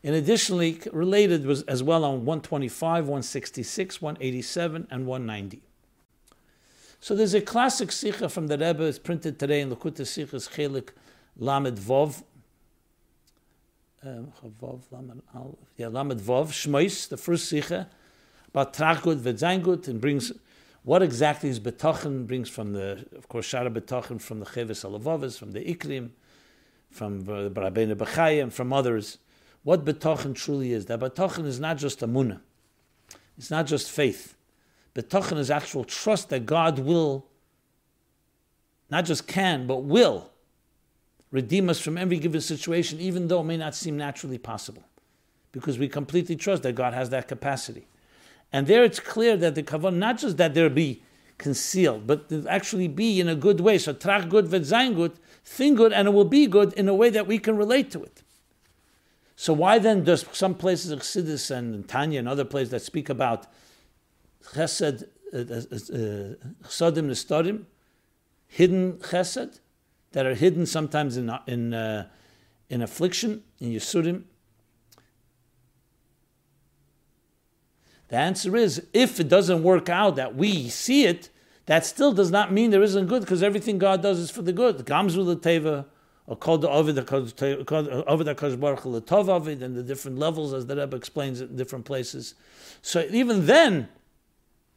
[0.04, 5.62] And additionally, related was as well on 125, 166, 187, and 190.
[7.00, 10.90] So there's a classic sikha from the Rebbe, it's printed today in Likkutei Sichos Chelik
[11.38, 12.24] Lamed Vov.
[14.06, 14.34] Um,
[15.78, 17.90] yeah, Lamed Vov, Shmois, the first sikha,
[18.50, 20.34] about Trachgut, Vedzaingut, and brings
[20.84, 25.38] what exactly is betachin brings from the, of course, Shara betachin from the Cheves Alavavis,
[25.38, 26.10] from the Ikrim,
[26.92, 29.18] from the Rabbeinu Bechayim, from others.
[29.64, 30.86] What betachin truly is.
[30.88, 32.42] That betachin is not just a munah.
[33.38, 34.36] It's not just faith.
[34.94, 37.26] Betachin is actual trust that God will,
[38.90, 40.30] not just can, but will
[41.32, 44.84] redeem us from every given situation, even though it may not seem naturally possible.
[45.52, 47.88] Because we completely trust that God has that capacity.
[48.52, 51.02] And there it's clear that the kavan, not just that there be
[51.38, 53.78] concealed, but actually be in a good way.
[53.78, 57.10] So trach good, v'zayin good, think good, and it will be good in a way
[57.10, 58.23] that we can relate to it.
[59.36, 63.10] So why then does some places of Chassidus and Tanya and other places that speak
[63.10, 63.48] about
[64.54, 67.66] chesed, uh, uh, uh, chsadim
[68.48, 69.60] hidden chesed,
[70.12, 72.08] that are hidden sometimes in, in, uh,
[72.70, 74.24] in affliction, in yisurim,
[78.14, 81.30] The answer is if it doesn't work out that we see it,
[81.66, 84.54] that still does not mean there isn't good because everything God does is for the
[84.54, 84.86] good.
[84.86, 85.88] Gamzu l'teva,
[86.40, 91.42] called the Ovid HaKadosh Baruch Hu Ovid, and the different levels as the Rebbe explains
[91.42, 92.36] it in different places.
[92.82, 93.90] So even then,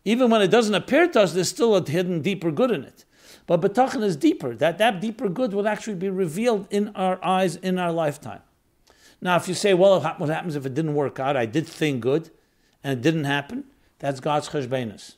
[0.04, 3.04] even when it doesn't appear to us, there's still a hidden deeper good in it.
[3.46, 4.54] But betachin is deeper.
[4.54, 8.42] That that deeper good will actually be revealed in our eyes in our lifetime.
[9.20, 11.36] Now, if you say, well, what happens if it didn't work out?
[11.36, 12.30] I did think good
[12.84, 13.64] and it didn't happen,
[13.98, 15.14] that's God's cheshbenus.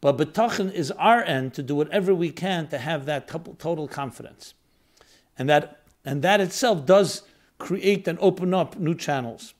[0.00, 4.54] But betachin is our end to do whatever we can to have that total confidence,
[5.40, 7.22] and that and that itself does
[7.58, 9.54] create and open up new channels.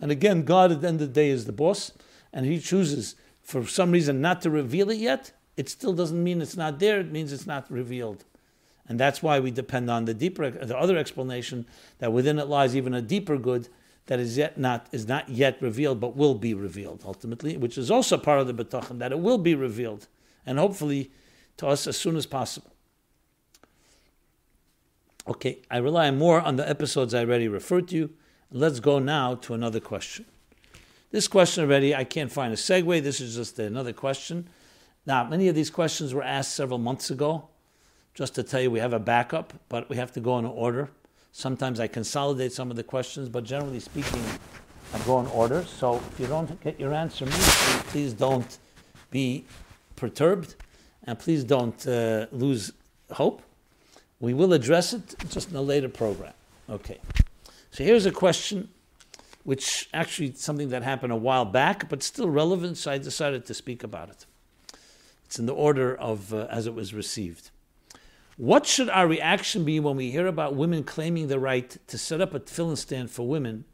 [0.00, 1.92] And again, God at the end of the day is the boss,
[2.30, 5.32] and He chooses for some reason not to reveal it yet.
[5.56, 7.00] It still doesn't mean it's not there.
[7.00, 8.24] It means it's not revealed.
[8.86, 11.66] And that's why we depend on the deeper, the other explanation
[12.00, 13.68] that within it lies even a deeper good
[14.06, 17.90] that is yet not is not yet revealed, but will be revealed ultimately, which is
[17.90, 20.06] also part of the betachin that it will be revealed,
[20.44, 21.10] and hopefully
[21.56, 22.72] to us as soon as possible.
[25.28, 28.08] Okay, I rely more on the episodes I already referred to.
[28.50, 30.24] Let's go now to another question.
[31.10, 33.02] This question already, I can't find a segue.
[33.02, 34.48] This is just another question.
[35.04, 37.48] Now, many of these questions were asked several months ago.
[38.14, 40.90] Just to tell you, we have a backup, but we have to go in order.
[41.32, 44.24] Sometimes I consolidate some of the questions, but generally speaking,
[44.94, 45.62] I go in order.
[45.64, 47.26] So if you don't get your answer
[47.90, 48.58] please don't
[49.10, 49.44] be
[49.94, 50.54] perturbed
[51.04, 52.72] and please don't uh, lose
[53.12, 53.42] hope.
[54.20, 56.32] We will address it just in a later program.
[56.68, 56.98] Okay.
[57.70, 58.68] So here's a question
[59.44, 63.54] which actually something that happened a while back, but still relevant, so I decided to
[63.54, 64.26] speak about it.
[65.24, 67.50] It's in the order of uh, as it was received.
[68.36, 72.20] What should our reaction be when we hear about women claiming the right to set
[72.20, 73.64] up a tefillin stand for women,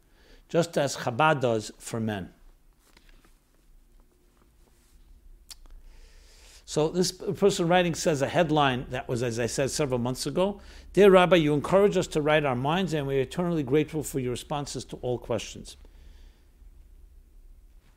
[0.47, 2.29] just as Chabad does for men?
[6.67, 10.59] So this person writing says a headline that was, as I said several months ago.
[10.93, 14.19] Dear Rabbi, you encourage us to write our minds, and we are eternally grateful for
[14.19, 15.77] your responses to all questions.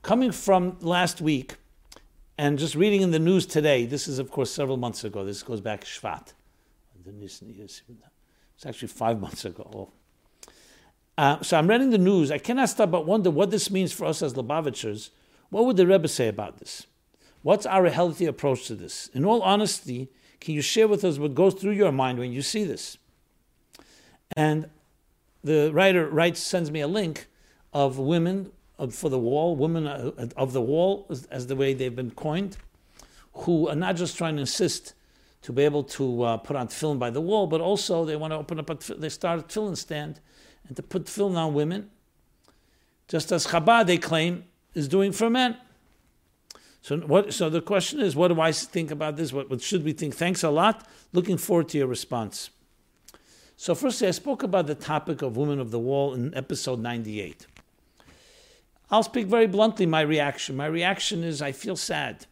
[0.03, 1.57] Coming from last week,
[2.37, 5.25] and just reading in the news today, this is of course several months ago.
[5.25, 6.35] This goes back Shvat.
[8.55, 9.93] It's actually five months ago.
[11.17, 12.31] Uh, so I'm reading the news.
[12.31, 15.11] I cannot stop but wonder what this means for us as Lubavitchers.
[15.49, 16.87] What would the Rebbe say about this?
[17.43, 19.09] What's our healthy approach to this?
[19.15, 20.09] In all honesty,
[20.41, 22.99] can you share with us what goes through your mind when you see this?
[24.37, 24.69] And
[25.43, 27.27] the writer writes, sends me a link
[27.73, 28.51] of women
[28.91, 32.57] for the wall, women uh, of the wall, as the way they've been coined,
[33.33, 34.95] who are not just trying to insist
[35.43, 38.33] to be able to uh, put on tefillin by the wall, but also they want
[38.33, 40.21] to open up a, they start a tefillin stand
[40.67, 41.91] and to put tefillin on women,
[43.07, 45.57] just as Chabad, they claim, is doing for men.
[46.89, 49.31] So, what, so the question is, what do I think about this?
[49.31, 50.15] What, what should we think?
[50.15, 50.89] Thanks a lot.
[51.13, 52.49] Looking forward to your response.
[53.59, 57.47] So, firstly, I spoke about the topic of Women of the Wall in episode 98.
[58.91, 60.57] I'll speak very bluntly my reaction.
[60.57, 62.25] My reaction is I feel sad.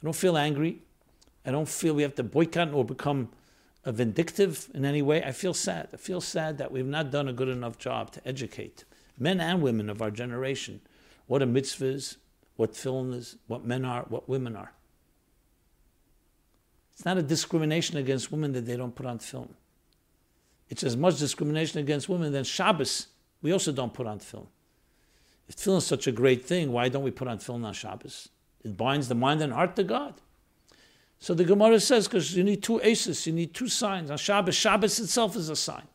[0.00, 0.82] I don't feel angry.
[1.44, 3.30] I don't feel we have to boycott or become
[3.84, 5.20] uh, vindictive in any way.
[5.24, 5.88] I feel sad.
[5.92, 8.84] I feel sad that we've not done a good enough job to educate
[9.18, 10.80] men and women of our generation
[11.26, 12.18] what a mitzvah is,
[12.56, 14.72] what tefillin is, what men are, what women are.
[16.92, 19.52] It's not a discrimination against women that they don't put on tefillin.
[20.68, 23.08] It's as much discrimination against women than Shabbos.
[23.42, 24.46] We also don't put on tefillin.
[25.48, 28.30] If tefillin is such a great thing, why don't we put on tefillin on Shabbos?
[28.64, 30.14] It binds the mind and heart to God.
[31.18, 34.10] So the Gemara says, because you need two aces, you need two signs.
[34.10, 35.86] On Shabbos, Shabbos itself is a sign.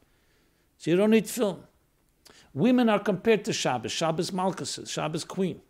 [0.78, 1.60] So you don't need tefillin.
[2.54, 3.92] Women are compared to Shabbos.
[3.92, 5.62] Shabbos Malchus, Shabbos Queen.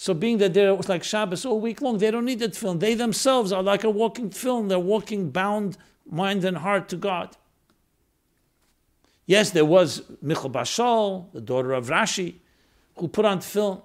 [0.00, 2.78] So being that they're like Shabbos all week long, they don't need that tefillin.
[2.78, 4.68] They themselves are like a walking tefillin.
[4.68, 5.76] They're walking bound
[6.08, 7.36] mind and heart to God.
[9.26, 12.34] Yes, there was Michal Bashal, the daughter of Rashi,
[12.96, 13.82] who put on tefillin.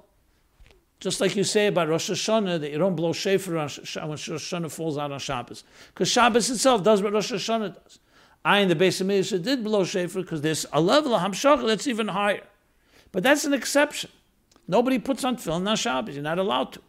[0.99, 4.71] Just like you say about Rosh Hashanah, that you don't blow shofar when Rosh Hashanah
[4.71, 5.63] falls out on Shabbos.
[5.95, 7.97] Because Shabbos itself does what Rosh Hashanah does.
[8.45, 11.87] I, in the Beis Hamikdash, did blow shofar because there's a level of Hamshach that's
[11.87, 12.45] even higher.
[13.11, 14.11] But that's an exception.
[14.67, 16.15] Nobody puts on tefillin on Shabbos.
[16.15, 16.81] You're not allowed to.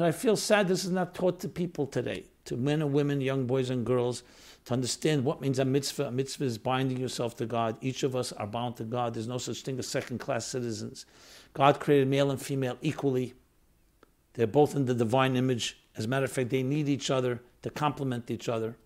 [0.00, 3.46] I feel sad this is not taught to people today, to men and women, young
[3.46, 4.22] boys and girls,
[4.66, 6.06] to understand what means a mitzvah.
[6.06, 7.76] A mitzvah is binding yourself to God.
[7.80, 9.14] Each of us are bound to God.
[9.14, 11.06] There's no such thing as second class citizens.
[11.54, 13.34] God created male and female equally.
[14.34, 15.78] They're both in the divine image.
[15.96, 18.76] As a matter of fact, they need each other to complement each other.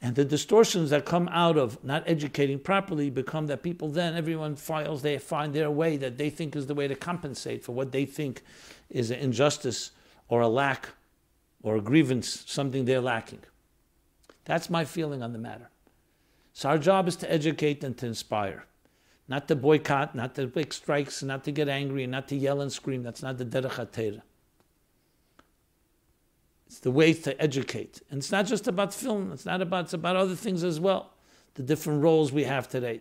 [0.00, 4.54] And the distortions that come out of not educating properly become that people then, everyone
[4.54, 7.90] files, they find their way that they think is the way to compensate for what
[7.90, 8.42] they think
[8.88, 9.90] is an injustice
[10.28, 10.90] or a lack
[11.62, 13.40] or a grievance, something they're lacking.
[14.44, 15.68] That's my feeling on the matter.
[16.52, 18.66] So our job is to educate and to inspire,
[19.26, 22.60] not to boycott, not to make strikes, not to get angry, and not to yell
[22.60, 23.02] and scream.
[23.02, 23.78] That's not the derech
[26.68, 28.02] it's the way to educate.
[28.10, 31.14] And it's not just about tefillin, it's not about, it's about other things as well.
[31.54, 33.00] The different roles we have today.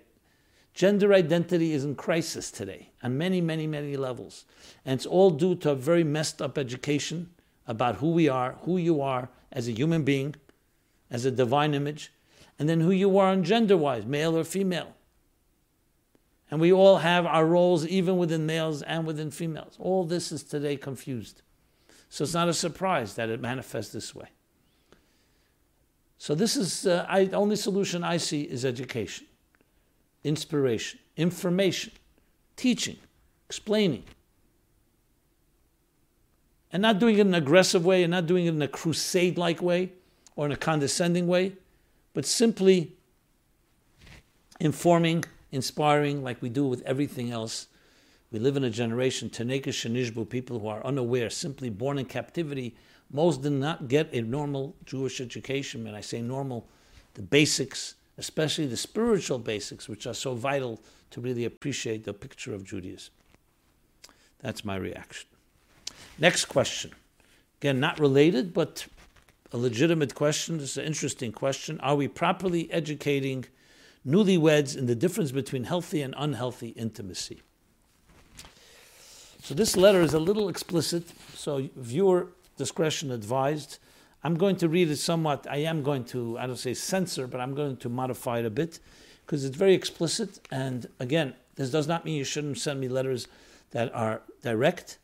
[0.73, 4.45] Gender identity is in crisis today on many, many, many levels.
[4.85, 7.29] And it's all due to a very messed up education
[7.67, 10.35] about who we are, who you are as a human being,
[11.11, 12.13] as a divine image,
[12.57, 14.93] and then who you are on gender wise, male or female.
[16.49, 19.75] And we all have our roles, even within males and within females.
[19.77, 21.41] All this is today confused.
[22.09, 24.27] So it's not a surprise that it manifests this way.
[26.17, 29.27] So this is uh, I, the only solution I see is education,
[30.23, 31.93] inspiration, information,
[32.55, 32.97] teaching,
[33.47, 34.03] explaining.
[36.71, 39.37] And not doing it in an aggressive way and not doing it in a crusade
[39.37, 39.91] like way
[40.35, 41.53] or in a condescending way,
[42.13, 42.93] but simply
[44.59, 47.67] informing, inspiring, like we do with everything else
[48.37, 52.75] we live in a generation, Taneka Shanishbu, people who are unaware, simply born in captivity.
[53.11, 55.83] Most did not get a normal Jewish education.
[55.83, 56.67] When I say normal,
[57.15, 60.79] the basics, especially the spiritual basics, which are so vital
[61.09, 63.11] to really appreciate the picture of Judaism.
[64.37, 65.27] That's my reaction.
[66.19, 66.91] Next question.
[67.59, 68.85] Again, not related, but
[69.51, 70.59] a legitimate question.
[70.59, 71.79] This is an interesting question.
[71.79, 73.45] Are we properly educating
[74.05, 77.41] newlyweds in the difference between healthy and unhealthy intimacy?
[79.47, 82.27] So this letter is a little explicit, so viewer
[82.57, 83.77] discretion advised.
[84.21, 85.47] I'm going to read it somewhat.
[85.49, 88.49] I am going to, I don't say censor, but I'm going to modify it a
[88.49, 88.81] bit
[89.25, 90.45] because it's very explicit.
[90.51, 93.29] And again, this does not mean you shouldn't send me letters
[93.71, 94.97] that are direct,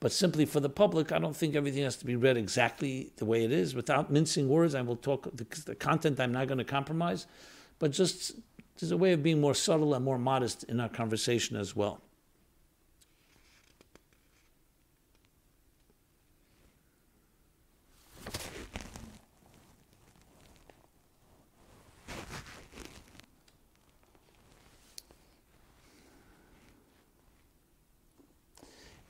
[0.00, 3.24] but simply for the public, I don't think everything has to be read exactly the
[3.24, 3.76] way it is.
[3.76, 6.18] Without mincing words, I will talk the, the content.
[6.18, 7.28] I'm not going to compromise,
[7.78, 8.32] but just
[8.80, 12.00] there's a way of being more subtle and more modest in our conversation as well.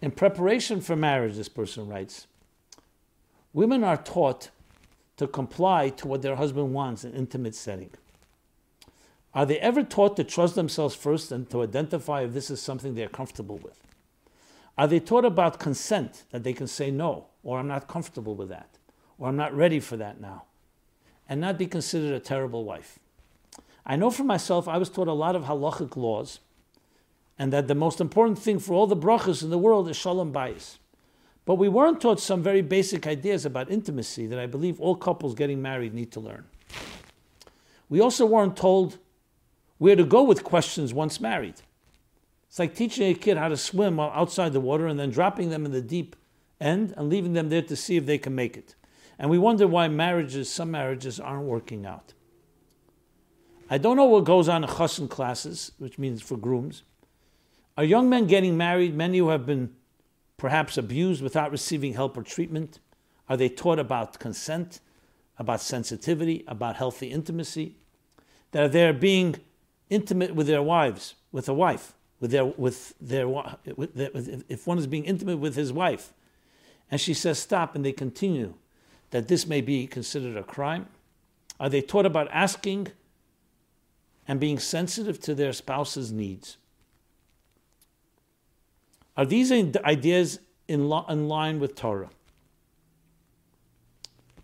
[0.05, 2.27] In preparation for marriage, this person writes,
[3.55, 4.51] women are taught
[5.17, 7.89] to comply to what their husband wants in intimate setting.
[9.33, 12.95] Are they ever taught to trust themselves first and to identify if this is something
[12.95, 13.81] they're comfortable with?
[14.77, 18.51] Are they taught about consent, that they can say no, or I'm not comfortable with
[18.51, 18.77] that,
[19.19, 20.45] or I'm not ready for that now,
[21.31, 22.99] and not be considered a terrible wife?
[23.87, 26.41] I know for myself, I was taught a lot of halachic laws
[27.39, 30.33] and that the most important thing for all the brachas in the world is shalom
[30.33, 30.79] bayis.
[31.45, 35.35] But we weren't taught some very basic ideas about intimacy that I believe all couples
[35.35, 36.45] getting married need to learn.
[37.89, 38.99] We also weren't told
[39.79, 41.61] where to go with questions once married.
[42.49, 45.51] It's like teaching a kid how to swim while outside the water and then dropping
[45.51, 46.17] them in the deep
[46.61, 48.75] end and leaving them there to see if they can make it.
[49.19, 52.15] And we wonder why marriages, some marriages, aren't working out.
[53.69, 56.83] I don't know what goes on in chassan classes, which means for grooms.
[57.77, 59.75] Are young men getting married, many who have been
[60.37, 62.79] perhaps abused without receiving help or treatment?
[63.29, 64.81] Are they taught about consent,
[65.39, 67.77] about sensitivity, about healthy intimacy?
[68.53, 69.37] That they're being
[69.91, 74.11] intimate with their wives, with a wife, with their, with their, with their
[74.49, 76.13] if one is being intimate with his wife,
[76.91, 78.55] and she says stop, and they continue,
[79.11, 80.87] that this may be considered a crime?
[81.59, 82.89] Are they taught about asking
[84.29, 86.57] and being sensitive to their spouse's needs?
[89.17, 92.11] Are these ideas in, lo- in line with Torah?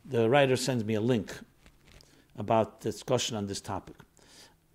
[0.04, 1.32] The writer sends me a link
[2.36, 3.96] about discussion on this topic.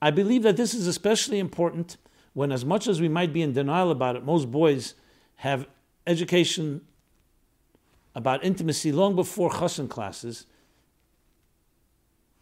[0.02, 1.98] I believe that this is especially important
[2.34, 4.94] when, as much as we might be in denial about it, most boys
[5.38, 5.68] have
[6.06, 6.82] education
[8.14, 10.46] about intimacy long before chassan classes.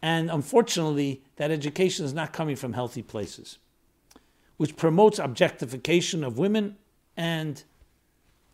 [0.02, 3.58] And unfortunately, that education is not coming from healthy places,
[4.56, 6.76] which promotes objectification of women
[7.16, 7.62] and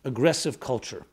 [0.03, 1.05] aggressive culture.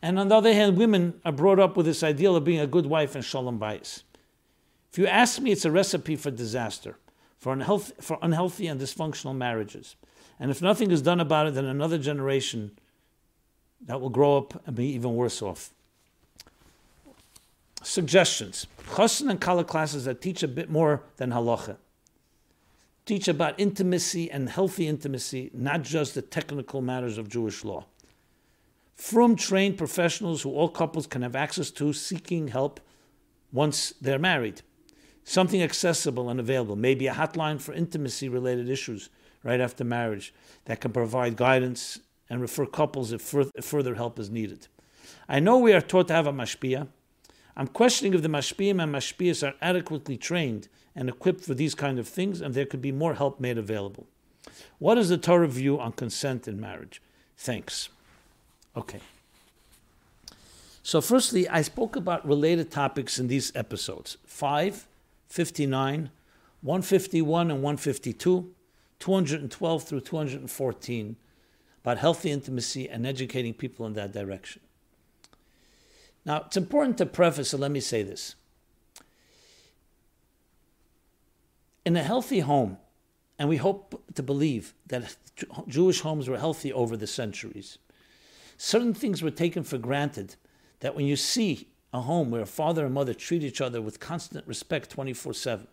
[0.00, 2.66] And on the other hand, women are brought up with this ideal of being a
[2.66, 4.02] good wife and shalom bayis.
[4.92, 6.96] If you ask me, it's a recipe for disaster,
[7.36, 9.96] for unhealthy, for unhealthy and dysfunctional marriages.
[10.38, 12.78] And if nothing is done about it, then another generation
[13.86, 15.70] that will grow up and be even worse off.
[17.82, 18.66] Suggestions.
[18.86, 21.76] Chassan and Kala classes that teach a bit more than halacha
[23.08, 27.86] teach about intimacy and healthy intimacy, not just the technical matters of Jewish law.
[28.94, 32.80] From trained professionals who all couples can have access to seeking help
[33.50, 34.60] once they're married.
[35.24, 39.08] Something accessible and available, maybe a hotline for intimacy related issues
[39.42, 40.34] right after marriage
[40.66, 44.68] that can provide guidance and refer couples if further help is needed.
[45.28, 46.88] I know we are taught to have a mashpia.
[47.56, 50.68] I'm questioning if the mashpiyim and mashpiyas are adequately trained
[50.98, 54.08] and equipped for these kind of things, and there could be more help made available.
[54.80, 57.00] What is the Torah view on consent in marriage?
[57.36, 57.88] Thanks.
[58.76, 58.98] Okay.
[60.82, 64.88] So, firstly, I spoke about related topics in these episodes 5,
[65.28, 66.10] 59,
[66.62, 68.52] 151, and 152,
[68.98, 71.16] 212 through 214,
[71.84, 74.62] about healthy intimacy and educating people in that direction.
[76.24, 78.34] Now, it's important to preface, so let me say this.
[81.88, 82.76] In a healthy home,
[83.38, 85.16] and we hope to believe that
[85.66, 87.78] Jewish homes were healthy over the centuries,
[88.58, 90.36] certain things were taken for granted
[90.80, 94.00] that when you see a home where a father and mother treat each other with
[94.00, 95.66] constant respect 24 7,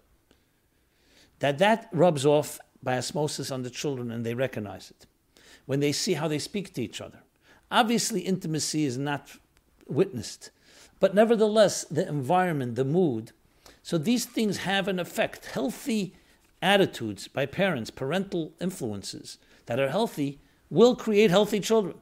[1.39, 5.05] that that rubs off by osmosis on the children and they recognize it.
[5.66, 7.24] When they see how they speak to each other.
[7.70, 9.38] Obviously, intimacy is not
[9.86, 10.51] witnessed,
[11.01, 13.34] but nevertheless, the environment, the mood,
[13.86, 15.46] so these things have an effect.
[15.46, 16.16] Healthy
[16.60, 20.40] attitudes by parents, parental influences that are healthy,
[20.72, 21.94] will create healthy children.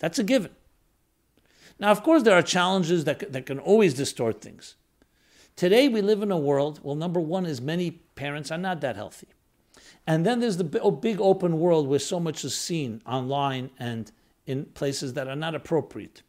[0.00, 0.50] That's a given.
[1.78, 4.74] Now, of course, there are challenges that, that can always distort things.
[5.54, 8.96] Today, we live in a world, well, number one is many parents are not that
[8.96, 9.28] healthy.
[10.08, 14.10] And then there's the oh, big open world where so much is seen online and
[14.44, 16.22] in places that are not appropriate.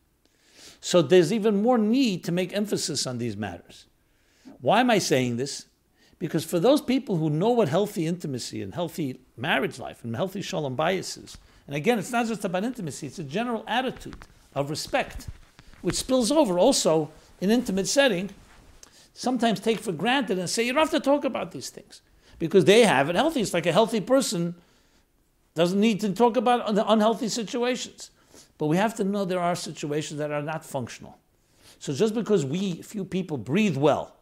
[0.81, 3.87] So there's even more need to make emphasis on these matters.
[4.61, 5.65] Why am I saying this?
[6.17, 10.41] Because for those people who know what healthy intimacy and healthy marriage life and healthy
[10.41, 15.27] shalom is, and again, it's not just about intimacy, it's a general attitude of respect,
[15.81, 18.31] which spills over also in intimate setting,
[19.13, 22.01] sometimes take for granted and say, you don't have to talk about these things
[22.37, 23.41] because they have it healthy.
[23.41, 24.55] It's like a healthy person
[25.55, 28.11] doesn't need to talk about the unhealthy situations.
[28.57, 31.17] But we have to know there are situations that are not functional.
[31.79, 34.15] So just because we, few people, breathe well,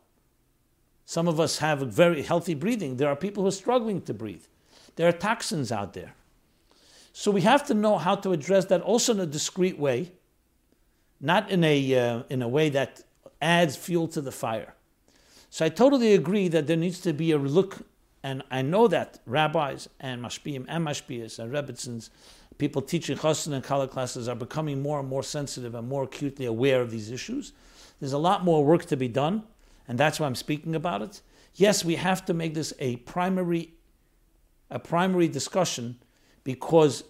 [1.09, 2.97] some of us have very healthy breathing.
[2.97, 4.43] There are people who are struggling to breathe.
[4.97, 6.13] There are toxins out there.
[7.13, 10.11] So we have to know how to address that also in a discreet way,
[11.21, 13.03] not in a, uh, in a way that
[13.41, 14.73] adds fuel to the fire.
[15.49, 17.85] So I totally agree that there needs to be a look
[18.21, 22.09] and I know that rabbis and mashpiyim and mashpiyas and rebbitzins,
[22.57, 26.45] people teaching chassan and kala classes are becoming more and more sensitive and more acutely
[26.45, 27.53] aware of these issues.
[28.01, 29.43] There's a lot more work to be done,
[29.87, 31.21] and that's why I'm speaking about it.
[31.55, 33.73] Yes, we have to make this a primary,
[34.69, 35.97] a primary discussion
[36.43, 37.03] because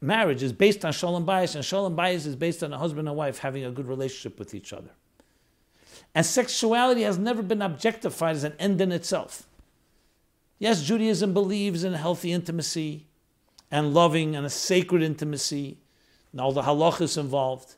[0.00, 3.16] marriage is based on shalom bayis, and shalom bayis is based on a husband and
[3.16, 4.90] wife having a good relationship with each other.
[6.14, 9.46] And sexuality has never been objectified as an end in itself.
[10.58, 13.06] Yes, Judaism believes in healthy intimacy
[13.70, 15.78] and loving and a sacred intimacy
[16.32, 17.76] and all the halachas involved.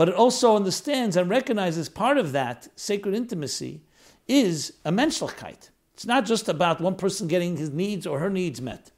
[0.00, 3.82] But it also understands and recognizes part of that sacred intimacy
[4.26, 5.68] is a menschlichkeit.
[5.92, 8.92] It's not just about one person getting his needs or her needs met.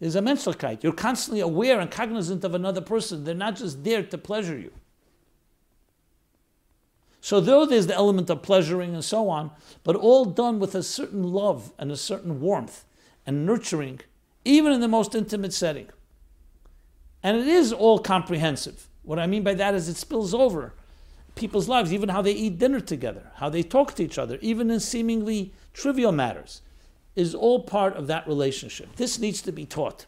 [0.00, 0.82] There's a menschlichkeit.
[0.82, 3.24] You're constantly aware and cognizant of another person.
[3.24, 4.72] They're not just there to pleasure you.
[7.20, 9.50] So, though there's the element of pleasuring and so on,
[9.84, 12.86] but all done with a certain love and a certain warmth
[13.26, 14.00] and nurturing,
[14.42, 15.88] even in the most intimate setting.
[17.22, 18.88] And it is all comprehensive.
[19.02, 20.72] What I mean by that is it spills over
[21.34, 24.70] people's lives, even how they eat dinner together, how they talk to each other, even
[24.70, 26.60] in seemingly trivial matters,
[27.16, 28.96] is all part of that relationship.
[28.96, 30.06] This needs to be taught.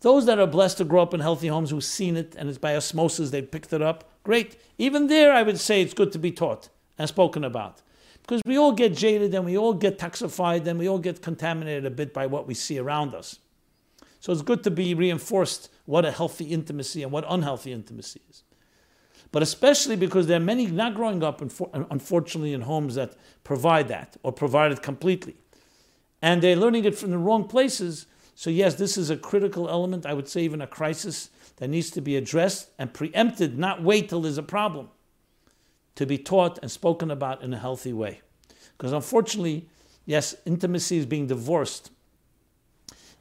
[0.00, 2.58] Those that are blessed to grow up in healthy homes who've seen it and it's
[2.58, 4.56] by osmosis they've picked it up, great.
[4.78, 6.68] Even there, I would say it's good to be taught
[6.98, 7.82] and spoken about.
[8.22, 11.86] Because we all get jaded and we all get toxified and we all get contaminated
[11.86, 13.38] a bit by what we see around us.
[14.20, 18.42] So it's good to be reinforced what a healthy intimacy and what unhealthy intimacy is.
[19.32, 24.16] But especially because there are many not growing up, unfortunately, in homes that provide that
[24.22, 25.36] or provide it completely.
[26.22, 28.06] And they're learning it from the wrong places
[28.38, 31.90] so, yes, this is a critical element, I would say even a crisis that needs
[31.92, 34.90] to be addressed and preempted, not wait till there's a problem,
[35.94, 38.20] to be taught and spoken about in a healthy way.
[38.76, 39.70] Because unfortunately,
[40.04, 41.90] yes, intimacy is being divorced.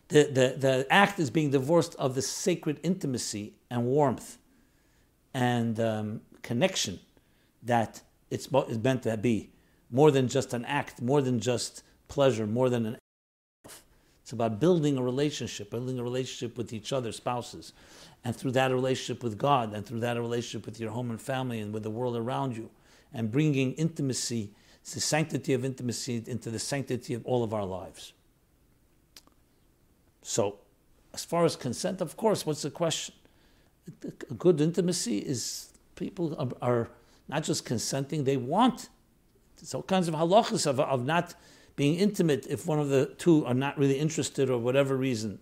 [0.07, 4.37] The, the, the act is being divorced of the sacred intimacy and warmth
[5.33, 6.99] and um, connection
[7.63, 9.51] that it's meant to be.
[9.91, 12.97] More than just an act, more than just pleasure, more than an
[14.25, 17.73] it's about building a relationship, building a relationship with each other, spouses,
[18.23, 21.59] and through that relationship with God, and through that relationship with your home and family
[21.59, 22.71] and with the world around you,
[23.13, 24.49] and bringing intimacy,
[24.91, 28.13] the sanctity of intimacy into the sanctity of all of our lives.
[30.27, 30.57] So,
[31.13, 33.13] as far as consent, of course, what's the question?
[34.03, 36.89] A good intimacy is people are, are
[37.27, 38.89] not just consenting, they want.
[39.57, 41.35] There's all kinds of halachas of, of not
[41.75, 45.37] being intimate if one of the two are not really interested or whatever reason,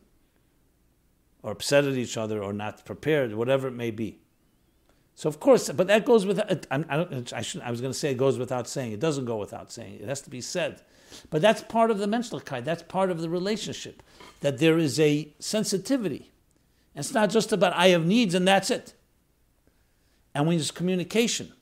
[1.43, 4.19] or upset at each other or not prepared, whatever it may be.
[5.15, 6.67] So of course, but that goes without.
[6.69, 8.91] I, I, I, I was going to say it goes without saying.
[8.91, 9.99] It doesn't go without saying.
[10.01, 10.81] It has to be said.
[11.29, 12.63] But that's part of the menschlichkeit.
[12.63, 14.03] That's part of the relationship.
[14.41, 16.31] That there is a sensitivity.
[16.95, 18.93] And it's not just about I have needs and that's it.
[20.35, 21.53] And when there's communication,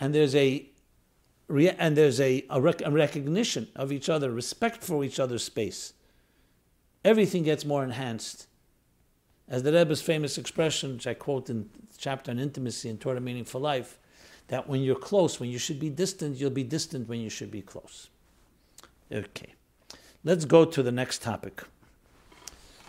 [0.00, 0.66] and there's a
[1.48, 5.92] and there's a, a, rec- a, recognition of each other, respect for each other's space,
[7.04, 8.48] everything gets more enhanced.
[9.48, 13.20] As the Rebbe's famous expression, which I quote in the chapter on intimacy and Torah
[13.20, 13.96] meaning for life,
[14.48, 17.52] that when you're close, when you should be distant, you'll be distant when you should
[17.52, 18.08] be close.
[19.12, 19.54] Okay.
[20.24, 21.62] Let's go to the next topic.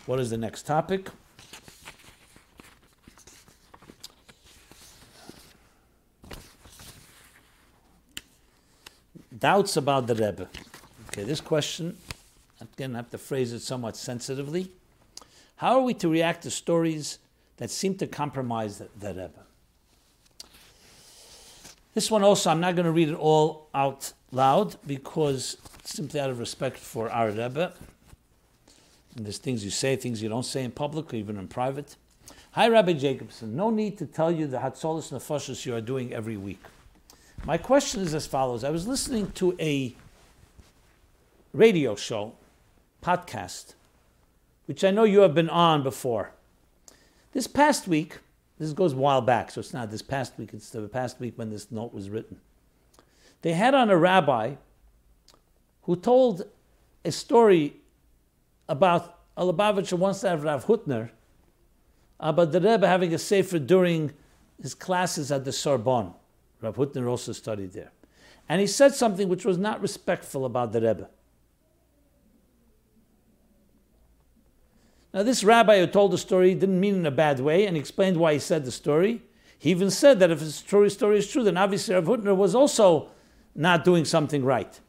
[0.05, 1.09] What is the next topic?
[9.37, 10.47] doubts about the Rebbe.
[11.09, 11.97] Okay, this question,
[12.61, 14.71] again, I have to phrase it somewhat sensitively.
[15.57, 17.19] How are we to react to stories
[17.57, 19.43] that seem to compromise the, the Rebbe?
[21.93, 25.57] This one also, I'm not going to read it all out loud because
[25.87, 27.73] simply out of respect for our Rebbe,
[29.15, 31.95] And there's things you say, things you don't say in public or even in private.
[32.51, 33.55] Hi, Rabbi Jacobson.
[33.55, 36.61] No need to tell you the Hatzolis Nefashis you are doing every week.
[37.45, 39.95] My question is as follows I was listening to a
[41.53, 42.33] radio show,
[43.01, 43.73] podcast,
[44.65, 46.31] which I know you have been on before.
[47.31, 48.19] This past week,
[48.59, 51.37] this goes a while back, so it's not this past week, it's the past week
[51.37, 52.39] when this note was written.
[53.43, 54.55] They had on a rabbi
[55.87, 56.43] who told
[57.03, 57.73] a story
[58.69, 61.09] about a Lubavitcher once had Rav Hutner
[62.19, 64.11] uh, about the Rebbe having a sefer during
[64.61, 66.13] his classes at the Sorbonne.
[66.61, 67.91] Rav Hutner also studied there.
[68.49, 71.09] And he said something which was not respectful about the Rebbe.
[75.13, 77.79] Now, this rabbi who told the story didn't mean in a bad way, and he
[77.79, 79.21] explained why he said the story.
[79.57, 82.53] He even said that if his story, story is true, then obviously Rav Hutner was
[82.53, 83.09] also
[83.55, 84.79] not doing something right.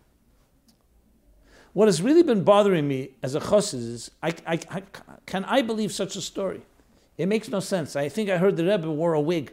[1.79, 4.83] What has really been bothering me as a chassid is, I, I, I,
[5.27, 6.63] can I believe such a story?
[7.17, 7.95] It makes no sense.
[7.95, 9.53] I think I heard the Rebbe wore a wig.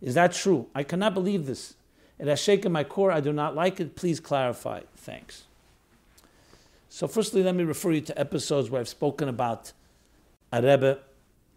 [0.00, 0.68] Is that true?
[0.76, 1.74] I cannot believe this.
[2.20, 3.10] It has shaken my core.
[3.10, 3.96] I do not like it.
[3.96, 4.82] Please clarify.
[4.96, 5.42] Thanks.
[6.88, 9.72] So, firstly, let me refer you to episodes where I've spoken about
[10.52, 11.00] a Rebbe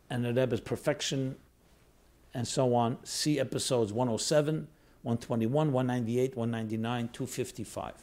[0.09, 1.35] and a Rebbe's perfection
[2.33, 2.97] and so on.
[3.03, 4.67] See episodes 107,
[5.03, 7.93] 121, 198, 199, 255.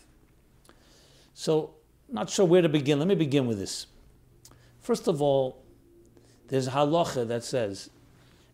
[1.35, 1.75] So,
[2.09, 2.99] not sure where to begin.
[2.99, 3.87] Let me begin with this.
[4.81, 5.63] First of all,
[6.49, 7.91] there's halacha that says,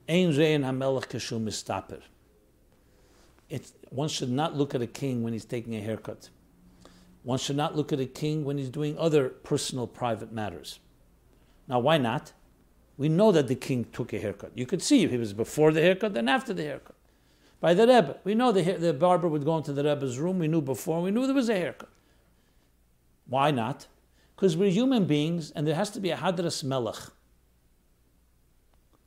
[0.09, 2.01] Ein kashum mistaper.
[3.91, 6.31] One should not look at a king when he's taking a haircut.
[7.23, 10.79] One should not look at a king when he's doing other personal, private matters.
[11.69, 12.33] Now, why not?
[12.97, 14.53] We know that the king took a haircut.
[14.55, 16.97] You could see if he was before the haircut, then after the haircut.
[17.61, 18.17] By the Rebbe.
[18.25, 20.39] We know the, the barber would go into the Rebbe's room.
[20.39, 21.01] We knew before.
[21.01, 21.91] We knew there was a haircut.
[23.27, 23.87] Why not?
[24.35, 26.97] Because we're human beings and there has to be a hadras melech.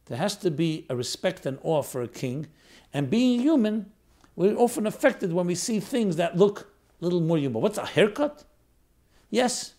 [0.06, 2.48] There has to be a respect and awe for a king.
[2.94, 3.92] And being human,
[4.36, 7.62] we're often affected when we see things that look a little more human.
[7.62, 8.44] What's a haircut?
[9.30, 9.74] Yes,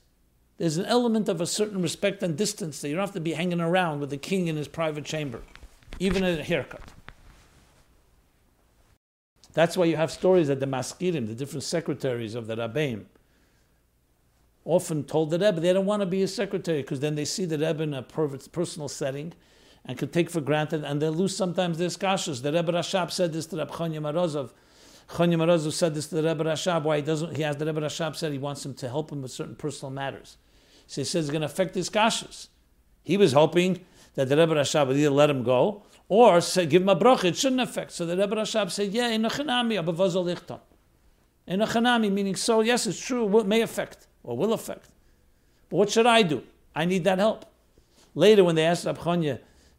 [0.58, 3.32] there's an element of a certain respect and distance that you don't have to be
[3.32, 5.42] hanging around with the king in his private chamber,
[5.98, 6.92] even at a haircut.
[9.52, 13.04] That's why you have stories that the mazkirim, the different secretaries of the rabbeim,
[14.66, 17.44] often told the Rebbe they don't want to be his secretary because then they see
[17.44, 19.32] the Rebbe in a personal setting
[19.84, 22.42] and could take for granted and they lose sometimes their skashas.
[22.42, 24.50] The Rebbe Rashab said this to Reb Chanya Morozov.
[25.08, 26.82] Chanya Morozov said this to the Rebbe Rashab.
[26.82, 27.36] Why he doesn't?
[27.36, 29.92] He has the Rebbe Rashab said he wants him to help him with certain personal
[29.92, 30.36] matters.
[30.88, 32.48] So he says it's going to affect his kashas.
[33.04, 33.84] He was hoping
[34.16, 37.26] that the Rebbe Rashab would either let him go or say, give him a bracha.
[37.26, 37.92] It shouldn't affect.
[37.92, 40.60] So the Rebbe Rashab said, yeah, in a chanami, abavazol ichtam.
[41.46, 44.90] In a chanami, meaning so, yes, it's true, it may affect or will affect.
[45.70, 46.42] But what should I do?
[46.74, 47.46] I need that help.
[48.14, 49.38] Later, when they asked Abchanya,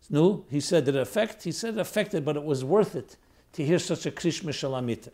[0.09, 1.43] no, he said, did it affect?
[1.43, 3.17] He said it affected, but it was worth it
[3.53, 5.09] to hear such a krishma shalamita.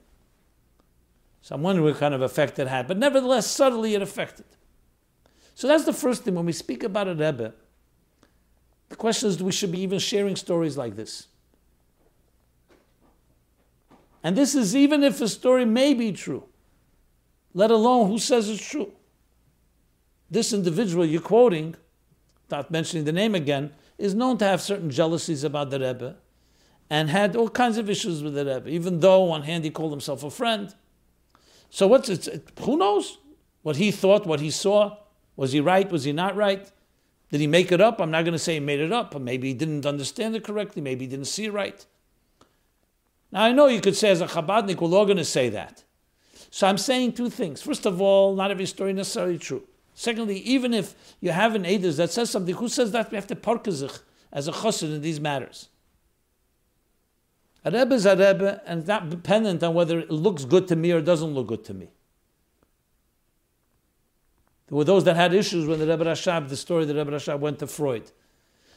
[1.42, 2.88] So I'm wondering what kind of effect it had.
[2.88, 4.46] But nevertheless, subtly it affected.
[5.56, 7.54] So that's the first thing when we speak about a Rebbe.
[8.90, 11.28] The question is, do we should be even sharing stories like this.
[14.24, 16.44] And this is even if a story may be true,
[17.54, 18.92] let alone who says it's true.
[20.34, 21.76] This individual you're quoting,
[22.50, 26.16] not mentioning the name again, is known to have certain jealousies about the Rebbe
[26.90, 29.92] and had all kinds of issues with the Rebbe, even though on hand he called
[29.92, 30.74] himself a friend.
[31.70, 32.50] So what's it?
[32.62, 33.20] Who knows
[33.62, 34.98] what he thought, what he saw?
[35.36, 35.92] Was he right?
[35.92, 36.68] Was he not right?
[37.30, 38.02] Did he make it up?
[38.02, 40.44] I'm not going to say he made it up, but maybe he didn't understand it
[40.44, 40.82] correctly.
[40.82, 41.86] Maybe he didn't see it right.
[43.32, 45.84] Now, I know you could say as a Chabadnik, we're all going to say that.
[46.50, 47.62] So I'm saying two things.
[47.62, 49.64] First of all, not every story necessarily true.
[49.96, 53.28] Secondly, even if you have an Edis that says something, who says that we have
[53.28, 55.70] to parkazich as a chassid in these matters?
[57.66, 60.76] A Rebbe is a Rebbe, and it's not dependent on whether it looks good to
[60.76, 61.90] me or doesn't look good to me.
[64.68, 67.40] There were those that had issues when the Rebbe Rashab, the story the Rebbe Rashab
[67.40, 68.12] went to Freud.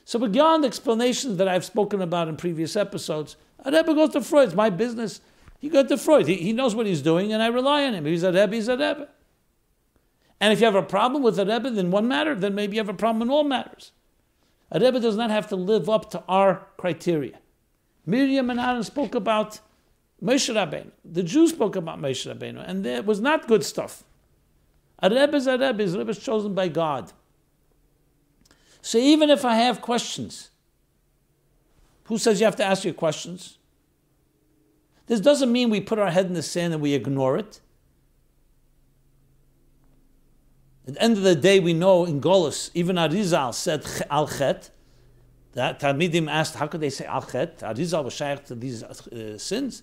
[0.05, 4.49] So beyond explanations that I've spoken about in previous episodes, a Rebbe goes to Freud.
[4.49, 5.21] It's my business.
[5.59, 6.29] He goes to Freud.
[6.29, 8.05] He, he knows what he's doing, and I rely on him.
[8.05, 9.09] He's a Rebbe, he's a Rebbe.
[10.41, 12.81] And if you have a problem with a Rebbe in one matter, then maybe you
[12.81, 13.93] have a problem in all matters.
[14.71, 17.39] A Rebbe does not have to live up to our criteria.
[18.05, 19.61] Miriam and Aaron spoke about
[20.23, 20.91] Moshe Rabbeinu.
[21.05, 24.05] The Jews spoke about Moshe Rabbeinu, and there was not good stuff.
[24.99, 27.13] A Rebbe is a Rebbe, a Rebbe is chosen by God.
[28.83, 30.51] So even if I have questions,
[32.05, 33.59] who says you have to ask your questions?
[35.07, 37.61] This doesn't mean we put our head in the sand and we ignore it.
[40.87, 44.71] At the end of the day, we know in Golos, even Arizal said al chet.
[45.53, 47.59] That Talmidim asked, how could they say al chet?
[47.59, 49.83] Arizal was shaykh to these uh, sins.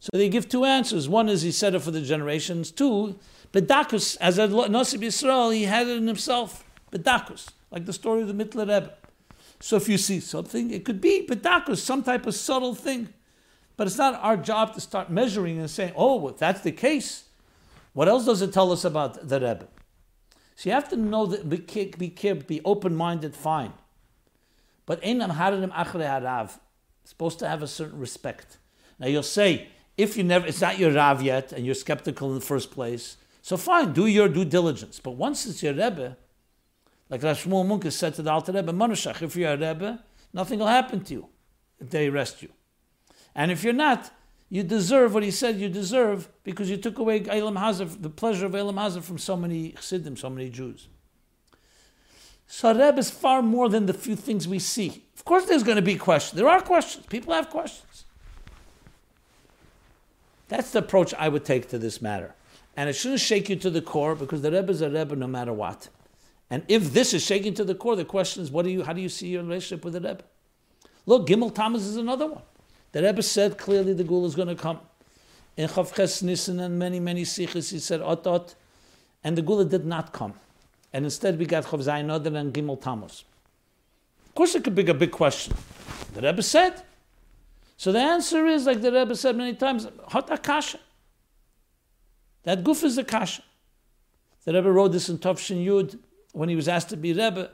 [0.00, 1.08] So they give two answers.
[1.08, 2.70] One is he said it for the generations.
[2.70, 3.18] Two,
[3.52, 6.64] Bedakus, as a Nosib Yisrael, he had it in himself.
[6.90, 8.92] Bedakus, like the story of the Mittler Rebbe.
[9.60, 13.08] So if you see something, it could be Bedakus, some type of subtle thing.
[13.76, 17.24] But it's not our job to start measuring and saying, oh, if that's the case,
[17.92, 19.68] what else does it tell us about the Rebbe?
[20.56, 21.58] So you have to know that be,
[21.98, 23.74] be, be open-minded, fine.
[24.86, 26.58] But einam haradim achre harav,
[27.04, 28.56] supposed to have a certain respect.
[28.98, 32.34] Now you'll say, if you never, it's not your Rav yet, and you're skeptical in
[32.36, 34.98] the first place, so fine, do your due diligence.
[34.98, 36.16] But once it's your Rebbe,
[37.08, 40.02] like Rav Shmuel Munkes said to the Alter Rebbe, Manushach, if you're a Rebbe,
[40.32, 41.28] nothing will happen to you
[41.78, 42.48] if they arrest you.
[43.34, 44.10] And if you're not,
[44.48, 48.46] you deserve what he said you deserve because you took away Eilam Hazar, the pleasure
[48.46, 50.88] of Eilam Hazar from so many Chassidim, so many Jews.
[52.46, 55.04] So Rebbe is far more than the few things we see.
[55.16, 56.38] Of course, there's going to be questions.
[56.38, 57.04] There are questions.
[57.06, 58.04] People have questions.
[60.48, 62.34] That's the approach I would take to this matter.
[62.76, 65.26] And it shouldn't shake you to the core because the Rebbe is a Rebbe no
[65.26, 65.88] matter what.
[66.48, 68.92] And if this is shaking to the core, the question is, what do you, how
[68.92, 70.22] do you see your relationship with the Rebbe?
[71.04, 72.42] Look, Gimel Tammuz is another one.
[72.96, 74.80] The Rebbe said clearly the Gul is going to come.
[75.58, 78.54] In Chavches Nissen and many, many sichos, he said, Ot, Ot,
[79.22, 80.32] and the Geula did not come.
[80.94, 83.24] And instead we got Chof Zayin and Gimel Tammuz.
[84.28, 85.54] Of course it could be a big question.
[86.14, 86.84] The Rebbe said,
[87.76, 90.78] so the answer is, like the Rebbe said many times, hot akasha.
[92.44, 93.42] That guf is a kasha.
[94.46, 95.98] The Rebbe wrote this in Tof Shin Yud
[96.32, 97.50] when he was asked to be Rebbe.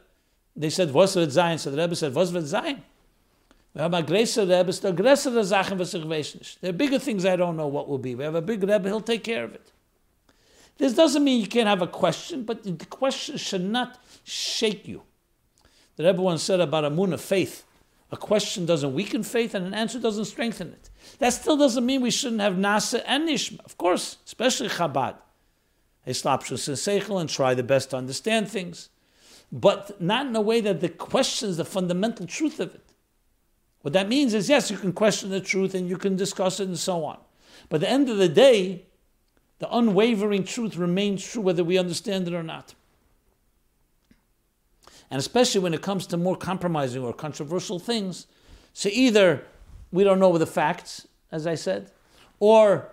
[0.54, 2.84] They said, "Was sein?" So the Rebbe said, "Was sein?"
[3.74, 6.60] We have a greater Rebbe, the größere Sachen, was ich weiß.
[6.60, 8.14] There are bigger things I don't know what will be.
[8.14, 9.72] We have a big Rebbe, he'll take care of it.
[10.78, 15.02] This doesn't mean you can't have a question, but the question should not shake you.
[15.96, 17.64] The Rebbe once said about a moon of faith
[18.12, 20.90] a question doesn't weaken faith and an answer doesn't strengthen it.
[21.18, 23.64] That still doesn't mean we shouldn't have Nasa and Nishma.
[23.64, 25.16] Of course, especially Chabad.
[26.06, 28.90] Eslapshus and Seichel and try the best to understand things.
[29.50, 32.91] But not in a way that the questions the fundamental truth of it.
[33.82, 36.68] What that means is, yes, you can question the truth and you can discuss it
[36.68, 37.18] and so on.
[37.68, 38.84] But at the end of the day,
[39.58, 42.74] the unwavering truth remains true whether we understand it or not.
[45.10, 48.26] And especially when it comes to more compromising or controversial things.
[48.72, 49.44] So either
[49.90, 51.90] we don't know the facts, as I said,
[52.40, 52.88] or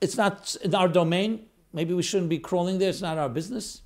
[0.00, 1.46] it's not in our domain.
[1.72, 3.82] Maybe we shouldn't be crawling there, it's not our business.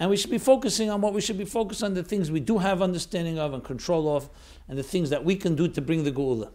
[0.00, 2.40] And we should be focusing on what we should be focused on the things we
[2.40, 4.30] do have understanding of and control of,
[4.66, 6.50] and the things that we can do to bring the Geula.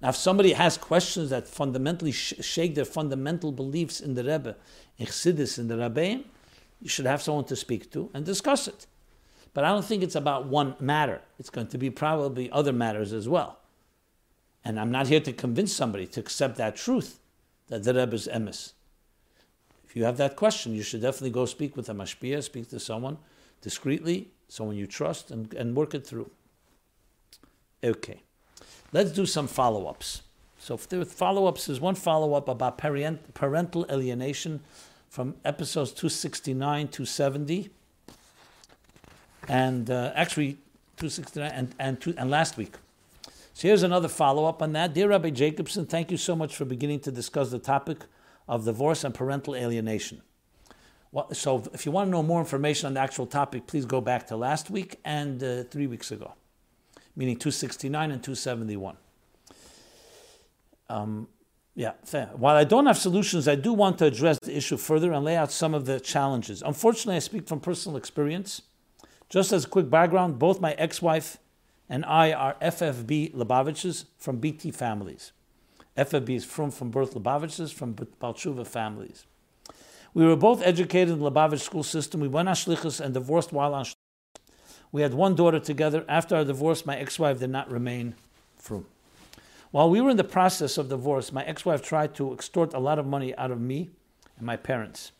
[0.00, 4.56] Now, if somebody has questions that fundamentally sh- shake their fundamental beliefs in the Rebbe,
[4.96, 6.24] in Chassidus, in the Rabbein,
[6.80, 8.86] you should have someone to speak to and discuss it.
[9.52, 11.20] But I don't think it's about one matter.
[11.38, 13.58] It's going to be probably other matters as well.
[14.64, 17.20] And I'm not here to convince somebody to accept that truth,
[17.68, 18.72] that the Rebbe is emes.
[19.92, 22.80] If you have that question, you should definitely go speak with a mashpia, speak to
[22.80, 23.18] someone
[23.60, 26.30] discreetly, someone you trust, and, and work it through.
[27.84, 28.22] Okay.
[28.94, 30.22] Let's do some follow ups.
[30.58, 34.60] So, there follow ups, there's one follow up about parent, parental alienation
[35.10, 37.68] from episodes 269, 270,
[39.46, 40.52] and uh, actually
[40.96, 42.76] 269 and, and, two, and last week.
[43.52, 44.94] So, here's another follow up on that.
[44.94, 47.98] Dear Rabbi Jacobson, thank you so much for beginning to discuss the topic
[48.48, 50.22] of divorce and parental alienation.
[51.10, 54.00] Well, so, if you want to know more information on the actual topic, please go
[54.00, 56.34] back to last week and uh, three weeks ago
[57.16, 58.96] meaning 269 and 271.
[60.88, 61.28] Um,
[61.74, 62.30] yeah, fair.
[62.34, 65.36] While I don't have solutions, I do want to address the issue further and lay
[65.36, 66.62] out some of the challenges.
[66.62, 68.62] Unfortunately, I speak from personal experience.
[69.28, 71.38] Just as a quick background, both my ex wife
[71.88, 75.32] and I are FFB Lubavitches from BT families.
[75.96, 79.26] FFB is from, from birth Lubavitches from Baal Teshuva families.
[80.14, 82.20] We were both educated in the Lubavitch school system.
[82.20, 83.84] We went on shlichus and divorced while on
[84.90, 86.04] we had one daughter together.
[86.06, 88.14] After our divorce, my ex wife did not remain
[88.58, 88.86] frum.
[89.70, 92.78] While we were in the process of divorce, my ex wife tried to extort a
[92.78, 93.90] lot of money out of me
[94.36, 95.12] and my parents.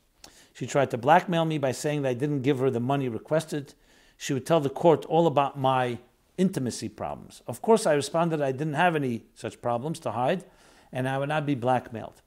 [0.53, 3.73] She tried to blackmail me by saying that I didn't give her the money requested.
[4.19, 5.99] She would tell the court all about my
[6.37, 7.41] intimacy problems.
[7.47, 10.45] Of course, I responded I didn't have any such problems to hide
[10.93, 12.21] and I would not be blackmailed.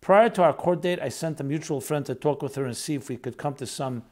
[0.00, 2.76] Prior to our court date, I sent a mutual friend to talk with her and
[2.76, 4.04] see if we could come to some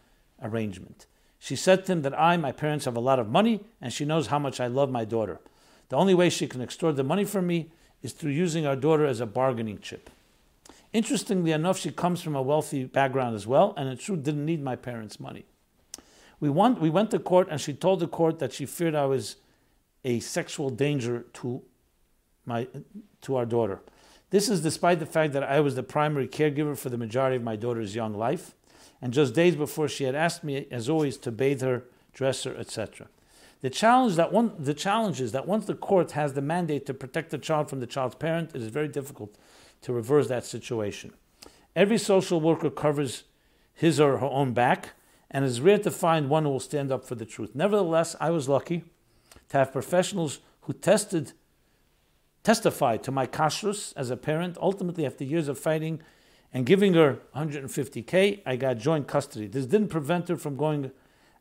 [0.43, 1.07] arrangement.
[1.39, 4.05] She said to him that I, my parents, have a lot of money, and she
[4.05, 5.41] knows how much I love my daughter.
[5.89, 7.71] The only way she can extort the money from me
[8.03, 10.11] is through using our daughter as a bargaining chip.
[10.93, 14.63] Interestingly enough, she comes from a wealthy background as well, and in truth, didn't need
[14.63, 15.45] my parents' money.
[16.41, 19.07] We, went, we went to court, and she told the court that she feared I
[19.07, 19.37] was
[20.05, 21.63] a sexual danger to,
[22.45, 22.67] my,
[23.23, 23.81] to our daughter.
[24.31, 27.43] This is despite the fact that I was the primary caregiver for the majority of
[27.43, 28.55] my daughter's young life,
[29.01, 32.57] and just days before she had asked me, as always, to bathe her, dress her,
[32.57, 33.09] etc.
[33.61, 36.95] The challenge that one, the challenge is that once the court has the mandate to
[36.95, 39.37] protect the child from the child's parent, it is very difficult
[39.83, 41.13] to reverse that situation.
[41.75, 43.25] Every social worker covers
[43.75, 44.95] his or her own back,
[45.31, 47.55] and it is rare to find one who will stand up for the truth.
[47.55, 48.85] Nevertheless, I was lucky
[49.51, 51.33] to have professionals who tested
[52.47, 54.57] testified to my kashrus as a parent.
[54.61, 56.01] Ultimately, after years of fighting
[56.55, 59.49] and giving her 150k, I got joint custody.
[59.49, 60.93] This didn't prevent her from going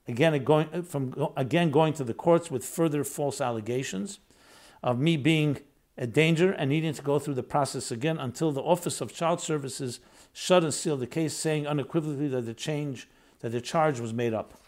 [0.07, 4.17] again, uh, going uh, from again going to the courts with further false allegations
[4.81, 5.59] of me being
[5.95, 9.39] a danger and needing to go through the process again until the Office of Child
[9.39, 9.99] Services
[10.33, 13.07] shut and sealed the case, saying unequivocally that the change
[13.41, 14.64] that the charge was made up.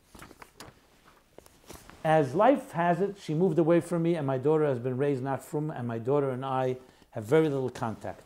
[2.08, 5.22] As life has it, she moved away from me, and my daughter has been raised
[5.22, 6.78] not from, and my daughter and I
[7.12, 8.22] have very little contact.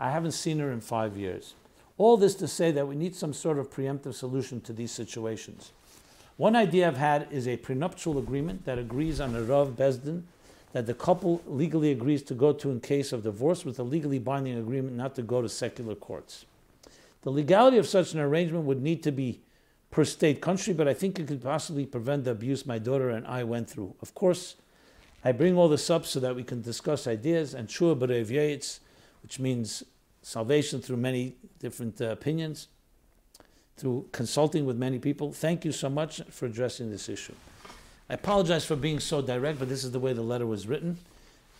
[0.00, 1.54] I haven't seen her in five years.
[1.96, 5.70] All this to say that we need some sort of preemptive solution to these situations.
[6.38, 10.26] One idea I've had is a prenuptial agreement that agrees on a Rav Beis Din
[10.72, 14.18] that the couple legally agrees to go to in case of divorce with a legally
[14.18, 16.46] binding agreement not to go to secular courts.
[17.22, 19.38] The legality of such an arrangement would need to be
[19.90, 23.26] per state country, but I think it could possibly prevent the abuse my daughter and
[23.26, 23.94] I went through.
[24.00, 24.56] Of course,
[25.24, 28.80] I bring all this up so that we can discuss ideas and Shua B'Rev
[29.22, 29.82] which means
[30.22, 32.68] salvation through many different uh, opinions,
[33.76, 35.32] through consulting with many people.
[35.32, 37.34] Thank you so much for addressing this issue.
[38.08, 40.98] I apologize for being so direct, but this is the way the letter was written,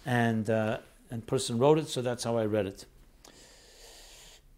[0.05, 0.79] and uh,
[1.11, 2.87] and person wrote it, so that's how I read it.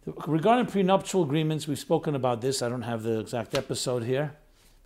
[0.05, 2.61] Regarding prenuptial agreements, we've spoken about this.
[2.61, 4.35] I don't have the exact episode here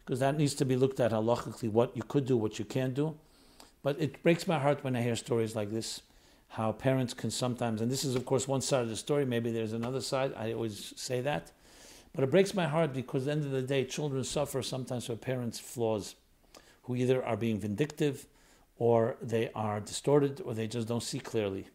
[0.04, 2.92] because that needs to be looked at halachically what you could do, what you can't
[2.92, 3.16] do.
[3.82, 6.02] But it breaks my heart when I hear stories like this,
[6.48, 9.50] how parents can sometimes, and this is, of course, one side of the story, maybe
[9.50, 10.34] there's another side.
[10.36, 11.50] I always say that.
[12.14, 15.06] But it breaks my heart because at the end of the day, children suffer sometimes
[15.06, 16.14] for parents' flaws,
[16.82, 18.26] who either are being vindictive
[18.78, 21.68] or they are distorted or they just don't see clearly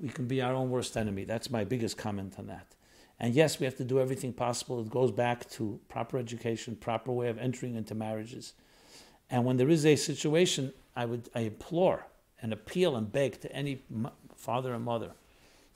[0.00, 1.24] we can be our own worst enemy.
[1.24, 2.74] That's my biggest comment on that.
[3.20, 4.80] And yes, we have to do everything possible.
[4.80, 8.54] It goes back to proper education, proper way of entering into marriages.
[9.30, 12.06] And when there is a situation, I would I implore
[12.42, 13.82] and appeal and beg to any
[14.36, 15.12] father and mother,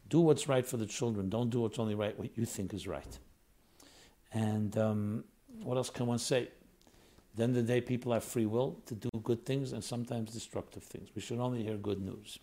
[0.09, 1.29] do what's right for the children.
[1.29, 3.19] Don't do what's only right, what you think is right.
[4.33, 5.25] And um,
[5.63, 6.43] what else can one say?
[6.43, 9.83] At the end of the day, people have free will to do good things and
[9.83, 11.09] sometimes destructive things.
[11.15, 12.39] We should only hear good news.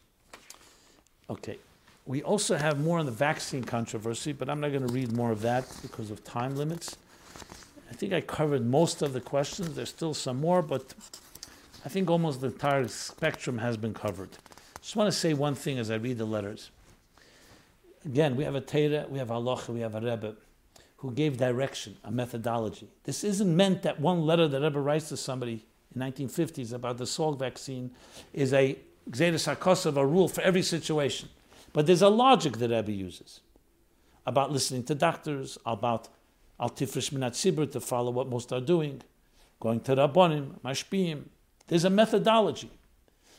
[1.29, 1.57] Okay.
[2.05, 5.31] We also have more on the vaccine controversy, but I'm not going to read more
[5.31, 6.97] of that because of time limits.
[7.89, 9.75] I think I covered most of the questions.
[9.75, 10.93] There's still some more, but
[11.83, 14.29] I think almost the entire spectrum has been covered.
[14.81, 16.69] Just want to say one thing as I read the letters.
[18.05, 20.35] Again, we have a Torah, we have halacha, we have a Rebbe
[20.97, 22.87] who gave direction, a methodology.
[23.03, 27.05] This isn't meant that one letter that Rebbe writes to somebody in 1950s about the
[27.05, 27.91] Salk vaccine
[28.31, 28.77] is a
[29.09, 31.29] Gzeres HaKosav, a rule for every situation.
[31.73, 33.41] But there's a logic that Rebbe uses
[34.25, 36.09] about listening to doctors, about
[36.59, 39.01] al tifresh minat to follow what most are doing,
[39.59, 41.25] going to Rabbonim, Mashpim.
[41.67, 42.71] There's a methodology.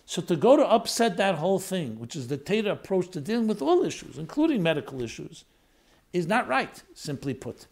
[0.05, 3.49] So to go to upset that whole thing, which is the Torah approach to dealing
[3.49, 5.45] with all issues, including medical issues,
[6.13, 7.67] is not right, simply put.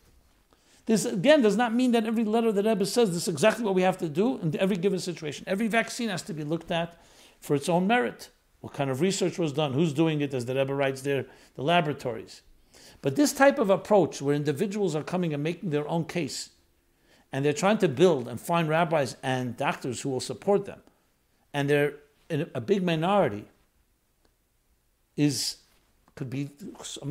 [0.86, 3.74] This again does not mean that every letter that Rebbe says this is exactly what
[3.74, 5.44] we have to do in every given situation.
[5.46, 7.00] Every vaccine has to be looked at
[7.44, 8.30] for its own merit.
[8.60, 9.74] What kind of research was done?
[9.74, 10.32] Who's doing it?
[10.32, 11.26] As the Rebbe writes there,
[11.56, 12.40] the laboratories.
[13.02, 16.50] But this type of approach, where individuals are coming and making their own case,
[17.30, 20.80] and they're trying to build and find rabbis and doctors who will support them,
[21.52, 21.96] and they're
[22.30, 23.44] in a big minority,
[25.18, 25.58] is
[26.14, 26.48] could be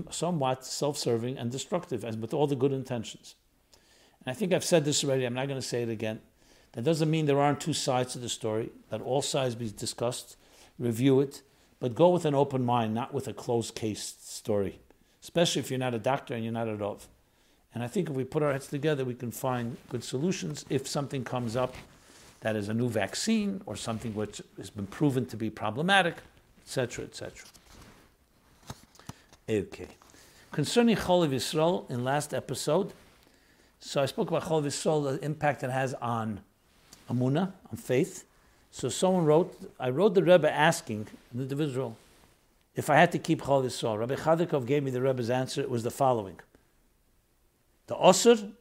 [0.10, 3.36] somewhat self-serving and destructive, as with all the good intentions.
[4.26, 5.26] And I think I've said this already.
[5.26, 6.22] I'm not going to say it again.
[6.74, 10.38] That doesn't mean there aren't two sides to the story, that all sides be discussed,
[10.78, 11.42] review it,
[11.80, 14.80] but go with an open mind, not with a closed case story,
[15.22, 17.08] especially if you're not a doctor and you're not a Rov.
[17.74, 20.66] And I think if we put our heads together, we can find good solutions.
[20.70, 21.76] If something comes up
[22.44, 26.18] that is a new vaccine or something which has been proven to be problematic,
[26.62, 27.32] etc., etc.
[29.50, 29.88] Okay.
[30.52, 32.94] Concerning Cholov Yisrael in last episode,
[33.80, 36.42] so I spoke about Cholov Yisrael, the impact it has on
[37.10, 38.26] Emunah, on faith.
[38.72, 41.98] So someone wrote, I wrote the Rebbe asking, an individual,
[42.76, 44.00] if I had to keep Cholov Yisrael.
[44.00, 45.62] Rabbi Chodakov gave me the Rebbe's answer.
[45.62, 46.40] It was the following.
[47.88, 48.52] The Osir,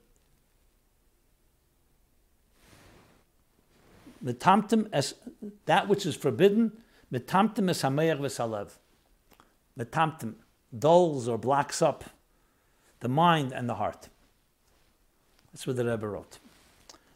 [4.24, 5.14] Metamtim as
[5.66, 6.72] that which is forbidden,
[7.12, 8.70] Metamtim es hameach v'salev.
[9.78, 10.34] Metamtim
[10.78, 12.05] dulls or blocks up
[13.01, 14.09] the mind and the heart.
[15.53, 16.38] That's what the Rebbe wrote.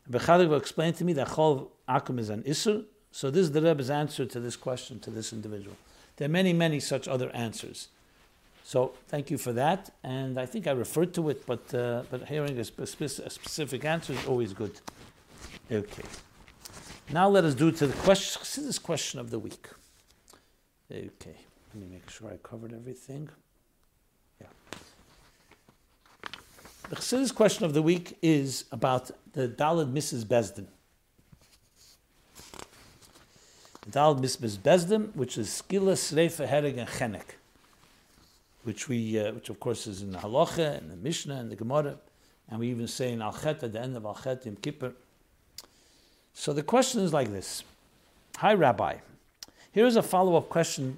[0.09, 3.63] Rabbi Chodakov explained to me that Chol Akum is an Isur, so this is the
[3.63, 5.77] Rebbe's answer to this question to this individual.
[6.17, 7.89] There are many, many such other answers.
[8.63, 12.27] So thank you for that, and I think I referred to it, but uh, but
[12.27, 14.81] hearing a, spe- a, specific answer is always good.
[15.71, 16.03] Okay.
[17.13, 19.69] Now let us do to the question, this question of the week.
[20.91, 21.37] Okay,
[21.73, 23.29] let me make sure I covered everything.
[24.41, 24.49] Yeah.
[26.89, 30.66] The Chassidus question of the week is about the Dalad Misos Besdin.
[33.91, 37.37] Dal Misbes Beis Din, which is Skila Sreifa Hereg and Chenek,
[38.64, 41.55] which we, uh, which of course is in the Halacha and the Mishnah and the
[41.55, 41.97] Gemara,
[42.49, 44.93] and we even say in Al at the end of Al Chet in Kippur.
[46.32, 47.62] So the question is like this:
[48.39, 48.97] Hi, Rabbi.
[49.70, 50.97] Here is a follow-up question,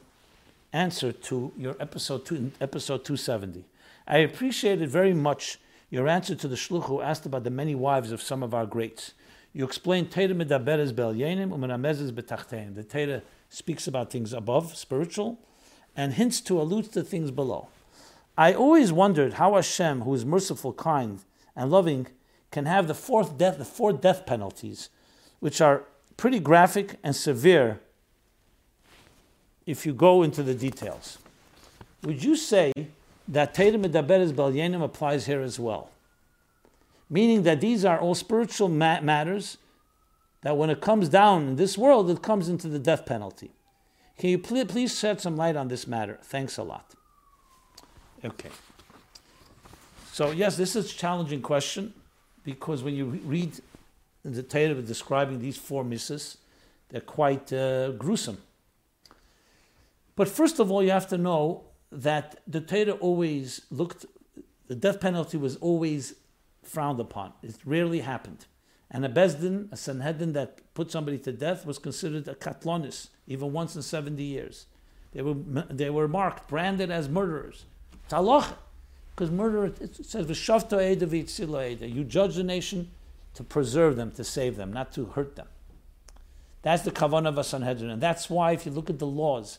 [0.73, 3.65] answer to your episode two, episode two seventy.
[4.07, 5.59] I appreciated very much
[5.91, 8.67] your answer to the shluch who asked about the many wives of some of our
[8.67, 9.15] greats.
[9.53, 12.75] You explain Torah medaberes bel yenim umenamezes betachtein.
[12.75, 15.39] The Torah speaks about things above, spiritual,
[15.97, 17.69] and hints to allude to things below.
[18.37, 21.21] I always wondered how Hashem, who is merciful, kind,
[21.57, 22.07] and loving,
[22.51, 24.91] can have the fourth death, the four death penalties,
[25.41, 25.85] which are
[26.17, 27.81] pretty graphic and severe
[29.67, 31.19] if you go into the details.
[32.05, 32.73] Would you say
[33.29, 35.91] that Torah medaberes bel yenim applies here as well?
[37.11, 39.59] meaning that these are all spiritual ma- matters
[40.43, 43.51] that when it comes down in this world, it comes into the death penalty.
[44.19, 46.19] Can you pl- please shed some light on this matter?
[46.23, 46.95] Thanks a lot.
[48.25, 48.51] Okay.
[50.13, 51.95] So, yes, this is a challenging question
[52.45, 53.53] because when you read
[54.25, 56.39] the Torah describing these four misses,
[56.89, 58.39] they're quite uh, gruesome.
[60.17, 64.07] But first of all, you have to know that the Torah always looked,
[64.67, 66.15] the death penalty was always
[66.63, 67.33] frowned upon.
[67.43, 68.47] It rarely happened.
[68.91, 73.09] And a Beis Din, a Sanhedrin that put somebody to death, was considered a katlonis,
[73.27, 74.67] even once in 70 years.
[75.13, 77.65] They were, they were marked, branded as murderers.
[78.11, 78.55] Taloch,
[79.15, 82.91] because murder, it says, You judge the nation
[83.35, 85.49] to preserve them, to save them, not to hurt them.
[86.63, 87.91] That's the kavanah of a Sanhedrin.
[87.91, 89.59] And that's why, if you look at the laws,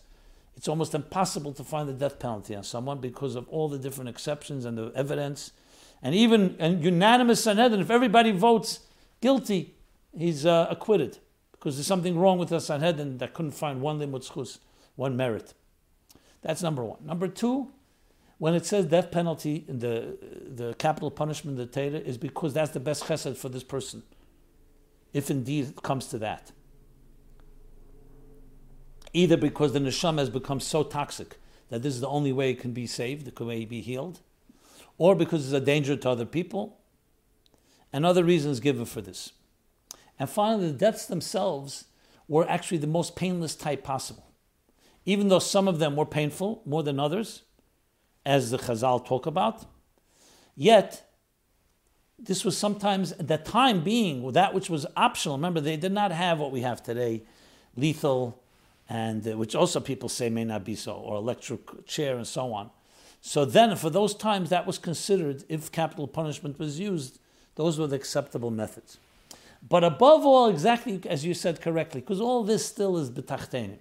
[0.60, 4.10] it's almost impossible to find the death penalty on someone because of all the different
[4.10, 5.54] exceptions and the evidence
[6.02, 8.82] and even a unanimous Sanhedrin, if everybody votes
[9.22, 9.76] guilty,
[10.18, 11.20] he's uh, acquitted
[11.54, 14.60] because there's something wrong with the Sanhedrin that couldn't find one limud
[14.98, 15.54] one merit.
[16.42, 17.06] That's number one.
[17.06, 17.72] Number two,
[18.38, 22.54] when it says death penalty in the the capital punishment of the Torah is because
[22.54, 24.04] that's the best chesed for this person,
[25.14, 26.52] if indeed it comes to that.
[29.14, 31.40] Either because the neshama has become so toxic
[31.70, 34.20] that this is the only way it can be saved, the way be healed,
[34.98, 36.78] or because it's a danger to other people,
[37.92, 39.32] and other reasons given for this.
[40.20, 41.86] And finally, the deaths themselves
[42.28, 44.26] were actually the most painless type possible.
[45.06, 47.44] Even though some of them were painful more than others,
[48.26, 49.66] as the Chazal talk about,
[50.56, 51.10] yet
[52.20, 55.38] this was sometimes, the time being, that which was optional.
[55.38, 57.24] Remember, they did not have what we have today,
[57.76, 58.44] lethal,
[58.90, 62.52] and uh, which also people say may not be so, or electric chair and so
[62.52, 62.72] on.
[63.22, 67.20] So then, for those times, that was considered, if capital punishment was used,
[67.56, 68.98] those were the acceptable methods.
[69.68, 73.80] But above all, exactly as you said correctly, because all this still is betachtenim,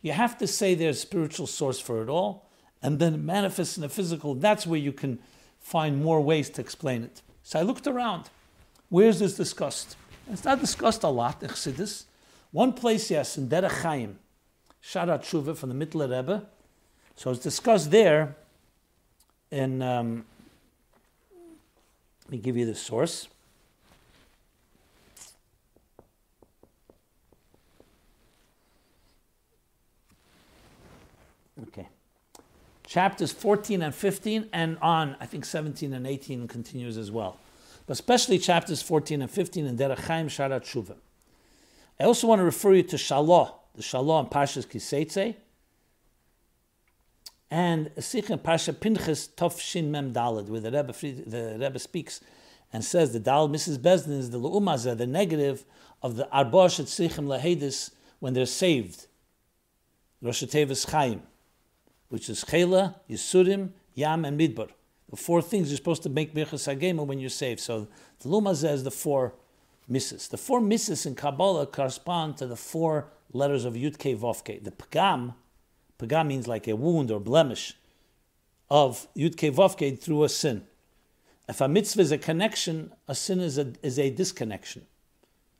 [0.00, 2.48] you have to say there's spiritual source for it all,
[2.82, 4.34] and then it manifests in the physical.
[4.34, 5.18] That's where you can
[5.58, 7.20] find more ways to explain it.
[7.42, 8.30] So I looked around.
[8.88, 9.96] Where's this discussed?
[10.32, 12.04] It's not discussed a lot, Chassidus.
[12.50, 14.18] One place, yes, in Derech Chaim,
[14.82, 16.46] Sharat Shuva from the Mittler Rebbe.
[17.16, 18.36] So it's discussed there
[19.50, 20.24] in, um,
[22.24, 23.28] let me give you the source.
[31.68, 31.88] Okay.
[32.86, 37.36] Chapters 14 and 15 and on, I think 17 and 18 continues as well.
[37.86, 40.96] But especially chapters 14 and 15 in Derech Chaim Sharat.
[41.98, 45.34] I also want to refer you to Shalah, the and Pashas Kiseitze,
[47.50, 52.20] and Sikh Pasha Pinchas Tof Shin Mem Dalad, where the Rebbe, the Rebbe speaks
[52.72, 55.64] and says the Dal Misos Bezdin is the Lu'umaza, the negative
[56.02, 59.06] of the Arbosh at Sichim Lahedis when they're saved.
[60.22, 60.44] Rosh
[60.88, 61.22] Chaim.
[62.08, 64.68] which is Chela, Yisurim, Yam, and Midbar.
[65.08, 67.60] The four things you're supposed to make Birchas HaGomel when you're saved.
[67.60, 67.88] So
[68.20, 69.34] the Luma says the four
[69.88, 70.28] misses.
[70.28, 74.62] The four misses in Kabbalah correspond to the four letters of Yud Ke Vav Ke.
[74.62, 75.34] The Pagam,
[75.98, 77.74] Pagam means like a wound or blemish
[78.68, 80.66] of Yud Ke Vav Ke through a sin.
[81.48, 84.86] If a mitzvah is a connection, a sin is a, is a disconnection.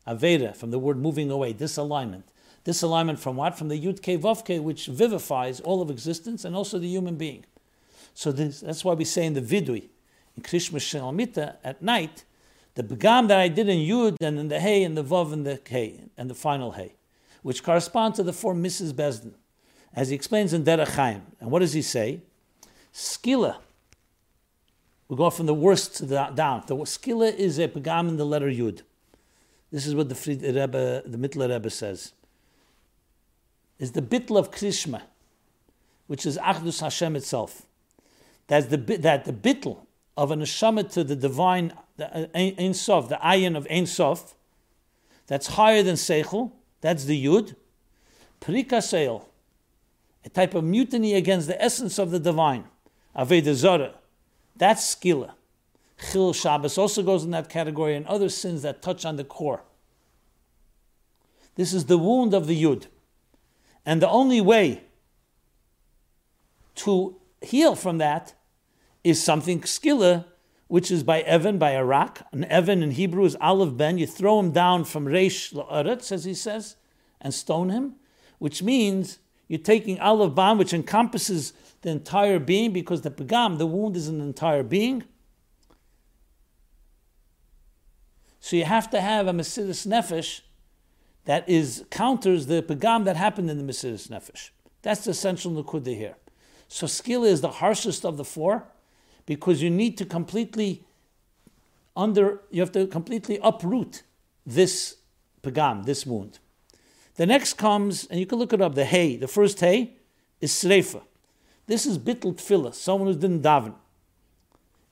[0.06, 2.24] Aveda, from the word moving away, disalignment.
[2.64, 3.56] Disalignment from what?
[3.56, 7.16] From the Yud Ke Vav Ke, which vivifies all of existence and also the human
[7.16, 7.44] being.
[8.14, 9.88] So this, that's why we say in the Vidui,
[10.36, 12.24] in Krishma Shalmita, at night,
[12.74, 15.46] the begam that I did in Yud and in the Hey and the Vav and
[15.46, 16.94] the Hey and the final Hey,
[17.42, 19.34] which correspond to the four Misos Besdin,
[19.94, 21.22] as he explains in Derech Chaim.
[21.40, 22.20] And what does he say?
[22.92, 23.56] Skila.
[25.08, 26.62] We go from the worst to the down.
[26.66, 28.82] The skila is a pegam in the letter Yud.
[29.72, 32.12] This is what the Fried Rebbe, the Mittler Rebbe says.
[33.78, 35.02] Is the bitl of Krishma,
[36.06, 37.66] which is Achdus Hashem itself.
[38.46, 39.86] That's the that the bitl
[40.16, 44.34] of a neshama to the divine the uh, Ein Sof, the ayin of Ein Sof,
[45.26, 47.54] that's higher than Seichel, that's the Yud.
[48.40, 49.28] Prika Seil,
[50.24, 52.64] a type of mutiny against the essence of the divine,
[53.16, 53.94] Aveda Zora,
[54.56, 55.32] that's Skila.
[56.10, 59.62] Chil Shabbos also goes in that category, and other sins that touch on the core.
[61.56, 62.86] This is the wound of the Yud.
[63.84, 64.82] And the only way
[66.76, 68.34] to heal from that
[69.02, 70.24] is something skilla,
[70.70, 72.24] which is by Evan, by a rock.
[72.30, 73.98] An Evan in Hebrew is Aleph Ben.
[73.98, 76.76] You throw him down from Reish La'aretz, as he says,
[77.20, 77.96] and stone him,
[78.38, 79.18] which means
[79.48, 84.06] you're taking Aleph Ban, which encompasses the entire being, because the Pagam, the wound, is
[84.06, 85.02] an entire being.
[88.38, 90.42] So you have to have a Mesiris Nefesh
[91.24, 94.50] that is counters the Pagam that happened in the Mesiris Nefesh.
[94.82, 96.14] That's the essential Nukudah here.
[96.68, 98.68] So skila is the harshest of the four
[99.30, 100.84] because you need to completely
[101.96, 104.02] under you have to completely uproot
[104.44, 104.96] this
[105.40, 106.40] pagam, this wound.
[107.14, 109.14] The next comes, and you can look it up, the hay.
[109.14, 109.94] The first hay
[110.40, 111.02] is sreifa.
[111.68, 113.74] This is bittul tefillah, someone who didn't daven.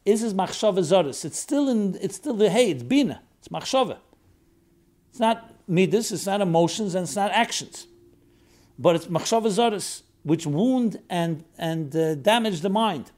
[0.05, 1.25] Is is machshava zoris.
[1.25, 1.99] It's still in.
[2.01, 2.71] It's still the hay.
[2.71, 3.21] It's bina.
[3.41, 3.99] It's machshava.
[5.11, 6.13] It's not midas.
[6.13, 7.89] It's not emotions, and it's not actions.
[8.79, 13.11] But it's machshava zoris, which wound and and uh, damage the mind.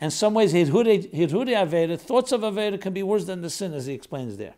[0.00, 3.86] And some ways, Hirhuri Aveda, thoughts of Aveda can be worse than the sin, as
[3.86, 4.54] he explains there.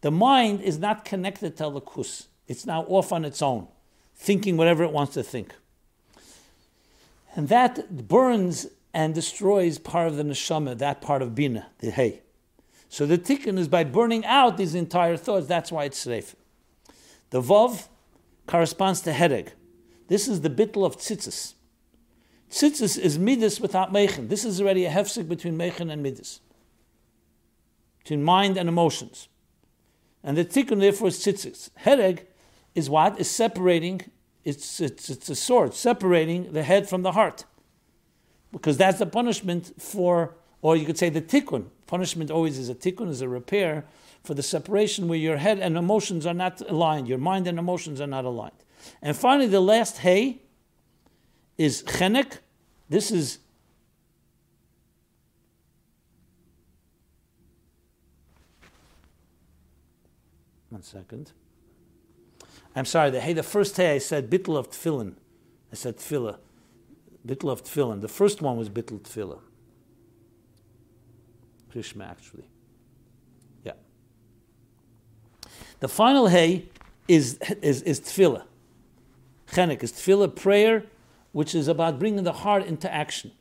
[0.00, 2.28] The mind is not connected to Lakus.
[2.46, 3.68] It's now off on its own,
[4.14, 5.54] thinking whatever it wants to think.
[7.34, 12.22] And that burns and destroys part of the neshama, that part of bina, the hay.
[12.88, 15.46] So the tikkun is by burning out these entire thoughts.
[15.46, 16.34] That's why it's safe.
[17.30, 17.86] The vav
[18.48, 19.52] corresponds to headache.
[20.08, 21.54] This is the bittel of tzitzis.
[22.50, 24.28] Tzitzis is midas without mechen.
[24.28, 26.40] This is already a hefsek between mechen and midas,
[28.00, 29.28] between mind and emotions.
[30.24, 31.70] And the tikkun therefore is tzitzis.
[31.76, 32.26] Hereg
[32.74, 33.18] is what?
[33.20, 34.02] Is separating,
[34.44, 37.44] it's, it's, it's a sword, separating the head from the heart.
[38.52, 41.66] Because that's the punishment for, or you could say the tikkun.
[41.86, 43.84] Punishment always is a tikkun, is a repair
[44.24, 48.00] for the separation where your head and emotions are not aligned, your mind and emotions
[48.00, 48.52] are not aligned.
[49.00, 50.42] And finally, the last hay
[51.60, 52.38] is chenek.
[52.88, 53.38] This is
[60.70, 61.32] one second.
[62.74, 63.10] I'm sorry.
[63.10, 65.12] The hey, the first hey I said bittel of tefillin.
[65.70, 66.38] I said tefillah.
[67.26, 68.00] Bittel of tefillin.
[68.00, 69.40] The first one was bittel tefillah.
[71.74, 72.48] Krishma actually.
[73.64, 73.74] Yeah.
[75.80, 76.70] The final hey
[77.06, 78.44] is is is tefillah.
[79.52, 80.86] Chenek is tefillah prayer
[81.32, 83.32] which is about bringing the heart into action.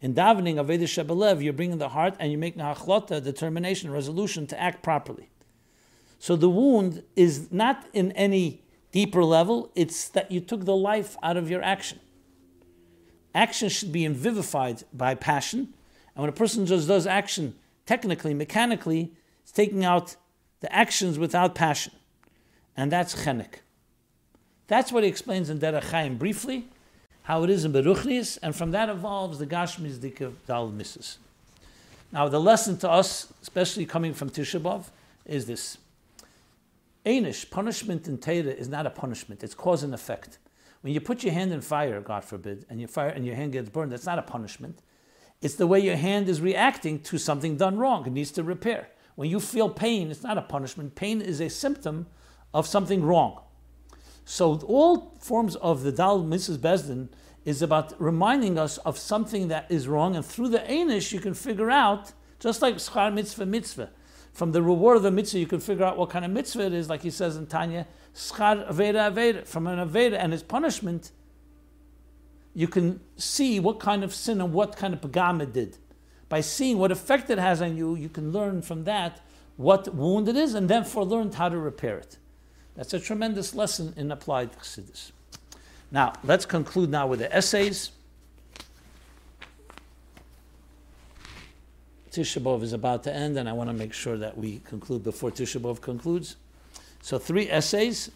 [0.00, 4.60] In davening Vedish Shebelev, you're bringing the heart and you're making hachlota, determination, resolution to
[4.60, 5.30] act properly.
[6.18, 8.62] So the wound is not in any
[8.92, 12.00] deeper level, it's that you took the life out of your action.
[13.34, 15.74] Action should be vivified by passion,
[16.14, 17.56] and when a person just does action
[17.86, 19.12] technically, mechanically,
[19.42, 20.16] it's taking out
[20.60, 21.92] the actions without passion.
[22.76, 23.56] And that's chenek.
[24.66, 26.68] That's what he explains in Derech Chaim briefly
[27.24, 30.72] how it is in Beruchnis, and from that evolves the Gashmi's Dikav Dal.
[32.12, 34.84] Now, the lesson to us, especially coming from Tisha B'Av,
[35.24, 35.78] is this.
[37.04, 40.38] Anish, punishment in Torah is not a punishment, it's cause and effect.
[40.82, 43.52] When you put your hand in fire, God forbid, and your, fire, and your hand
[43.52, 44.80] gets burned, that's not a punishment.
[45.40, 48.06] It's the way your hand is reacting to something done wrong.
[48.06, 48.90] It needs to repair.
[49.14, 50.94] When you feel pain, it's not a punishment.
[50.94, 52.06] Pain is a symptom
[52.52, 53.40] of something wrong.
[54.24, 57.08] So all forms of the Dal Misos Besdin
[57.44, 61.34] is about reminding us of something that is wrong, and through the Einish you can
[61.34, 63.90] figure out, just like Schar Mitzvah Mitzvah,
[64.32, 66.72] from the reward of the mitzvah you can figure out what kind of mitzvah it
[66.72, 71.12] is, like he says in Tanya, Schar Aveda Aveda, from an Aveda and his punishment,
[72.52, 75.76] you can see what kind of sin and what kind of pagam it did.
[76.28, 79.20] By seeing what effect it has on you, you can learn from that
[79.56, 82.18] what wound it is, and then for learned how to repair it.
[82.74, 85.12] That's a tremendous lesson in applied chassidus.
[85.90, 87.92] Now, let's conclude now with the essays.
[92.10, 95.02] Tisha B'Av is about to end, and I want to make sure that we conclude
[95.04, 96.36] before Tisha B'Av concludes.
[97.00, 98.10] So, three essays.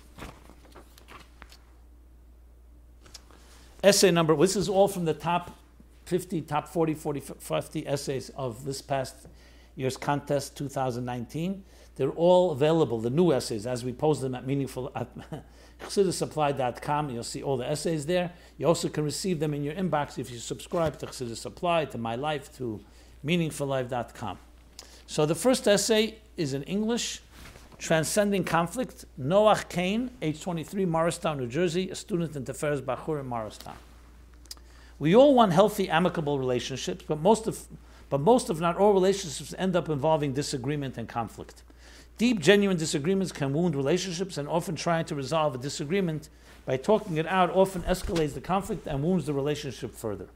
[3.82, 5.56] Essay number, this is all from the top
[6.06, 9.26] 50, top 40, 40, 50 essays of this past
[9.76, 11.64] year's contest 2019.
[11.98, 15.08] They're all available, the new essays, as we post them at meaningful at
[15.80, 17.10] chassidusapplied.com.
[17.10, 18.30] You'll see all the essays there.
[18.56, 21.98] You also can receive them in your inbox if you subscribe to Chassidus Applied, to
[21.98, 22.80] My Life, to
[23.26, 24.38] meaningfullife.com.
[25.08, 27.20] So the first essay is in English,
[27.78, 29.04] Transcending Conflict.
[29.20, 33.76] Noach Kane, age 23, Morristown, New Jersey, a student in Teferes Bachur in Morristown.
[35.00, 37.66] We all want healthy, amicable relationships, but most of
[38.10, 41.62] but most, of not all, relationships end up involving disagreement and conflict.
[42.18, 46.28] Deep, genuine disagreements can wound relationships, and often trying to resolve a disagreement
[46.66, 50.28] by talking it out often escalates the conflict and wounds the relationship further.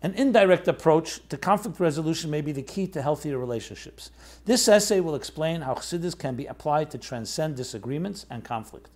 [0.00, 4.12] An indirect approach to conflict resolution may be the key to healthier relationships.
[4.44, 8.88] This essay will explain how Chassidus can be applied to transcend disagreements and conflict.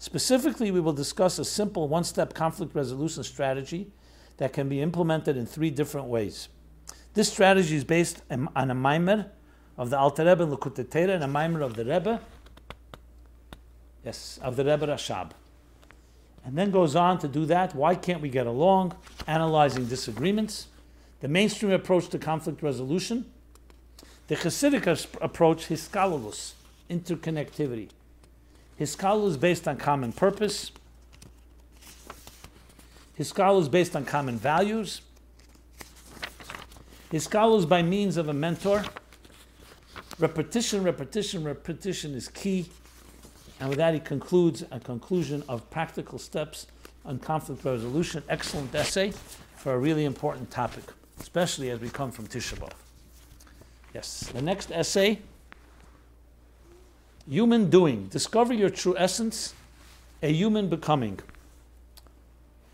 [0.00, 3.92] Specifically, we will discuss a simple one step conflict resolution strategy
[4.38, 6.48] that can be implemented in three different ways.
[7.14, 9.30] This strategy is based on a mimer
[9.78, 12.20] of the Alter Rebbe Likutei Torah and a mimer of the Rebbe,
[14.04, 15.30] yes, of the Rebbe Rashab.
[16.44, 17.74] And then goes on to do that.
[17.74, 18.94] Why can't we get along?
[19.26, 20.66] Analyzing disagreements,
[21.20, 23.24] the mainstream approach to conflict resolution,
[24.26, 26.52] the Hasidic approach, hiskalulus,
[26.90, 27.88] interconnectivity.
[28.78, 30.72] Hiskalulus based on common purpose,
[33.18, 35.00] his is based on common values.
[37.10, 38.84] His is by means of a mentor.
[40.18, 42.68] Repetition, repetition, repetition is key.
[43.60, 46.66] And with that, he concludes a conclusion of practical steps
[47.04, 48.22] on conflict resolution.
[48.28, 49.12] Excellent essay
[49.56, 50.84] for a really important topic,
[51.20, 52.72] especially as we come from Tisha B'Av.
[53.94, 55.20] Yes, the next essay
[57.28, 58.06] Human Doing.
[58.06, 59.54] Discover your true essence,
[60.22, 61.18] a human becoming.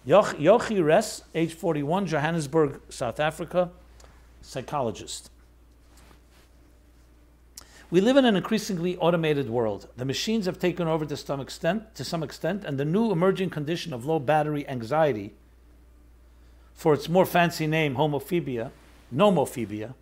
[0.06, 3.70] Yochi Res, age 41, Johannesburg, South Africa,
[4.42, 5.30] psychologist.
[7.94, 9.86] We live in an increasingly automated world.
[9.96, 13.50] The machines have taken over to some extent, to some extent, and the new emerging
[13.50, 15.32] condition of low battery anxiety,
[16.74, 18.72] for its more fancy name, homophobia,
[19.14, 19.94] nomophobia,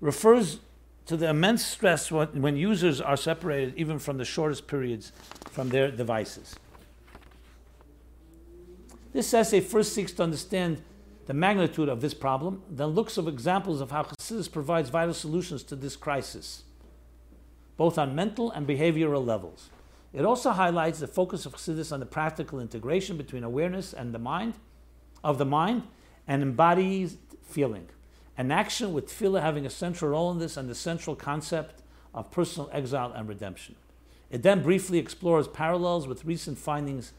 [0.00, 0.58] refers
[1.06, 5.12] to the immense stress when, when users are separated, even from the shortest periods,
[5.52, 6.56] from their devices.
[9.12, 10.82] This essay first seeks to understand
[11.26, 15.62] the magnitude of this problem, then looks at examples of how Chassidus provides vital solutions
[15.62, 16.64] to this crisis,
[17.76, 19.70] both on mental and behavioral levels.
[20.12, 24.18] It also highlights the focus of Chassidus on the practical integration between awareness and the
[24.18, 24.54] mind,
[25.22, 25.84] of the mind,
[26.26, 27.88] and embodied feeling.
[28.36, 31.82] An action with tefillah having a central role in this and the central concept
[32.14, 33.76] of personal exile and redemption.
[34.30, 37.12] It then briefly explores parallels with recent findings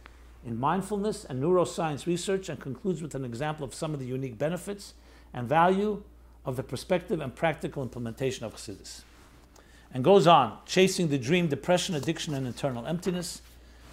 [0.45, 4.37] in mindfulness and neuroscience research and concludes with an example of some of the unique
[4.37, 4.93] benefits
[5.33, 6.03] and value
[6.45, 9.03] of the perspective and practical implementation of Chassidus.
[9.93, 13.41] And goes on, chasing the dream, depression, addiction, and internal emptiness,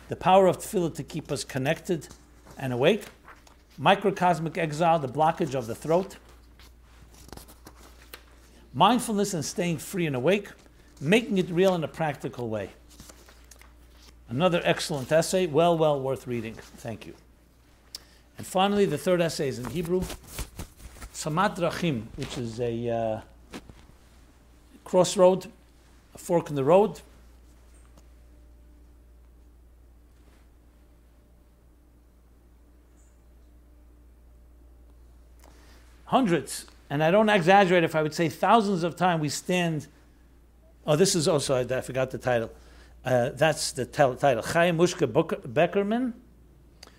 [0.08, 2.08] the power of tefillah to keep us connected
[2.56, 3.06] and awake,
[3.76, 6.16] microcosmic exile, the blockage of the throat,
[8.72, 10.48] mindfulness and staying free and awake,
[11.00, 12.70] making it real in a practical way.
[14.28, 16.54] Another excellent essay, well, well worth reading.
[16.54, 17.14] Thank you.
[18.36, 20.02] And finally, the third essay is in Hebrew,
[21.12, 23.20] Samat Rachim, which is a uh,
[24.84, 25.50] crossroad,
[26.18, 27.00] a fork in the road.
[36.06, 39.86] Hundreds, and I don't exaggerate if I would say thousands of times we stand.
[40.86, 42.50] Oh, this is also, I forgot the title.
[43.04, 44.42] Uh, that's the title.
[44.42, 46.14] Chaim Mushka Beckerman,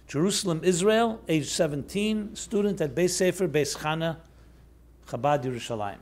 [0.07, 4.17] Jerusalem, Israel, age 17, student at Beis Sefer, Beis Chana,
[5.07, 5.97] Chabad Yerushalayim.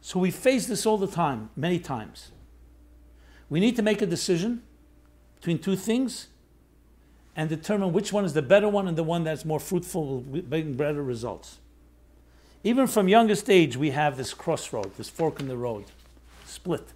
[0.00, 2.32] So we face this all the time, many times.
[3.48, 4.62] We need to make a decision
[5.40, 6.28] between two things,
[7.34, 10.42] and determine which one is the better one and the one that's more fruitful will
[10.42, 11.58] bring better results.
[12.62, 15.84] Even from youngest age, we have this crossroad, this fork in the road,
[16.44, 16.86] split.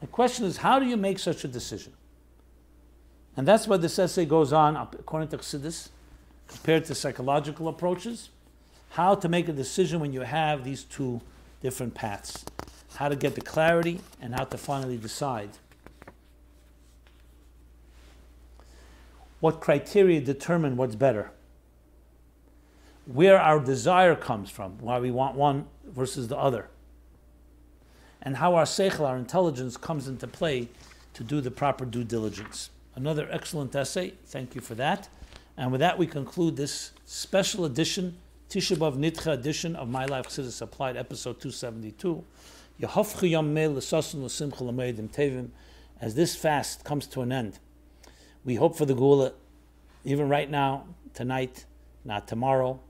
[0.00, 1.94] The question is, how do you make such a decision?
[3.36, 5.88] And that's why this essay goes on, according to Chassidus,
[6.48, 8.28] compared to psychological approaches,
[8.90, 11.20] how to make a decision when you have these two
[11.62, 12.44] different paths,
[12.96, 15.50] how to get the clarity, and how to finally decide.
[19.40, 21.30] What criteria determine what's better?
[23.06, 26.68] Where our desire comes from, why we want one versus the other
[28.22, 30.68] and how our seichel, our intelligence, comes into play
[31.14, 32.70] to do the proper due diligence.
[32.94, 34.14] Another excellent essay.
[34.26, 35.08] Thank you for that.
[35.56, 38.16] And with that, we conclude this special edition,
[38.48, 42.24] Tisha B'Av Nidcha edition of My Life Chassidus Applied, episode 272.
[46.00, 47.58] As this fast comes to an end,
[48.46, 49.34] we hope for the Geula,
[50.02, 51.66] even right now, tonight,
[52.06, 52.80] not tomorrow.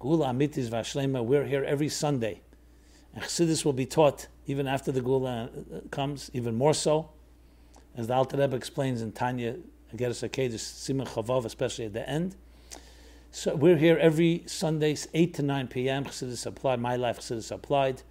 [0.00, 2.42] Geula Amitis Vashlema, we're here every Sunday.
[3.12, 7.10] And Chassidus will be taught even after the Geula uh, comes, even more so.
[7.96, 9.56] As the Alter Rebbe explains in Tanya,
[9.92, 12.36] Igeres HaKodesh, Simon Chavav, especially at the end.
[13.32, 16.04] So we're here every Sunday, 8 to 9 p.m.
[16.04, 18.02] Chassidus Applied, My Life Chassidus Applied.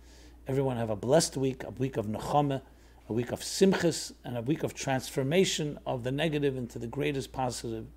[0.48, 2.62] Everyone have a blessed week, a week of Nechama,
[3.10, 7.34] a week of Simchas, and a week of transformation of the negative into the greatest
[7.34, 7.88] positive,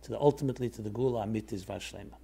[0.00, 2.14] to the ultimately to the Geula Amitis Vashlema.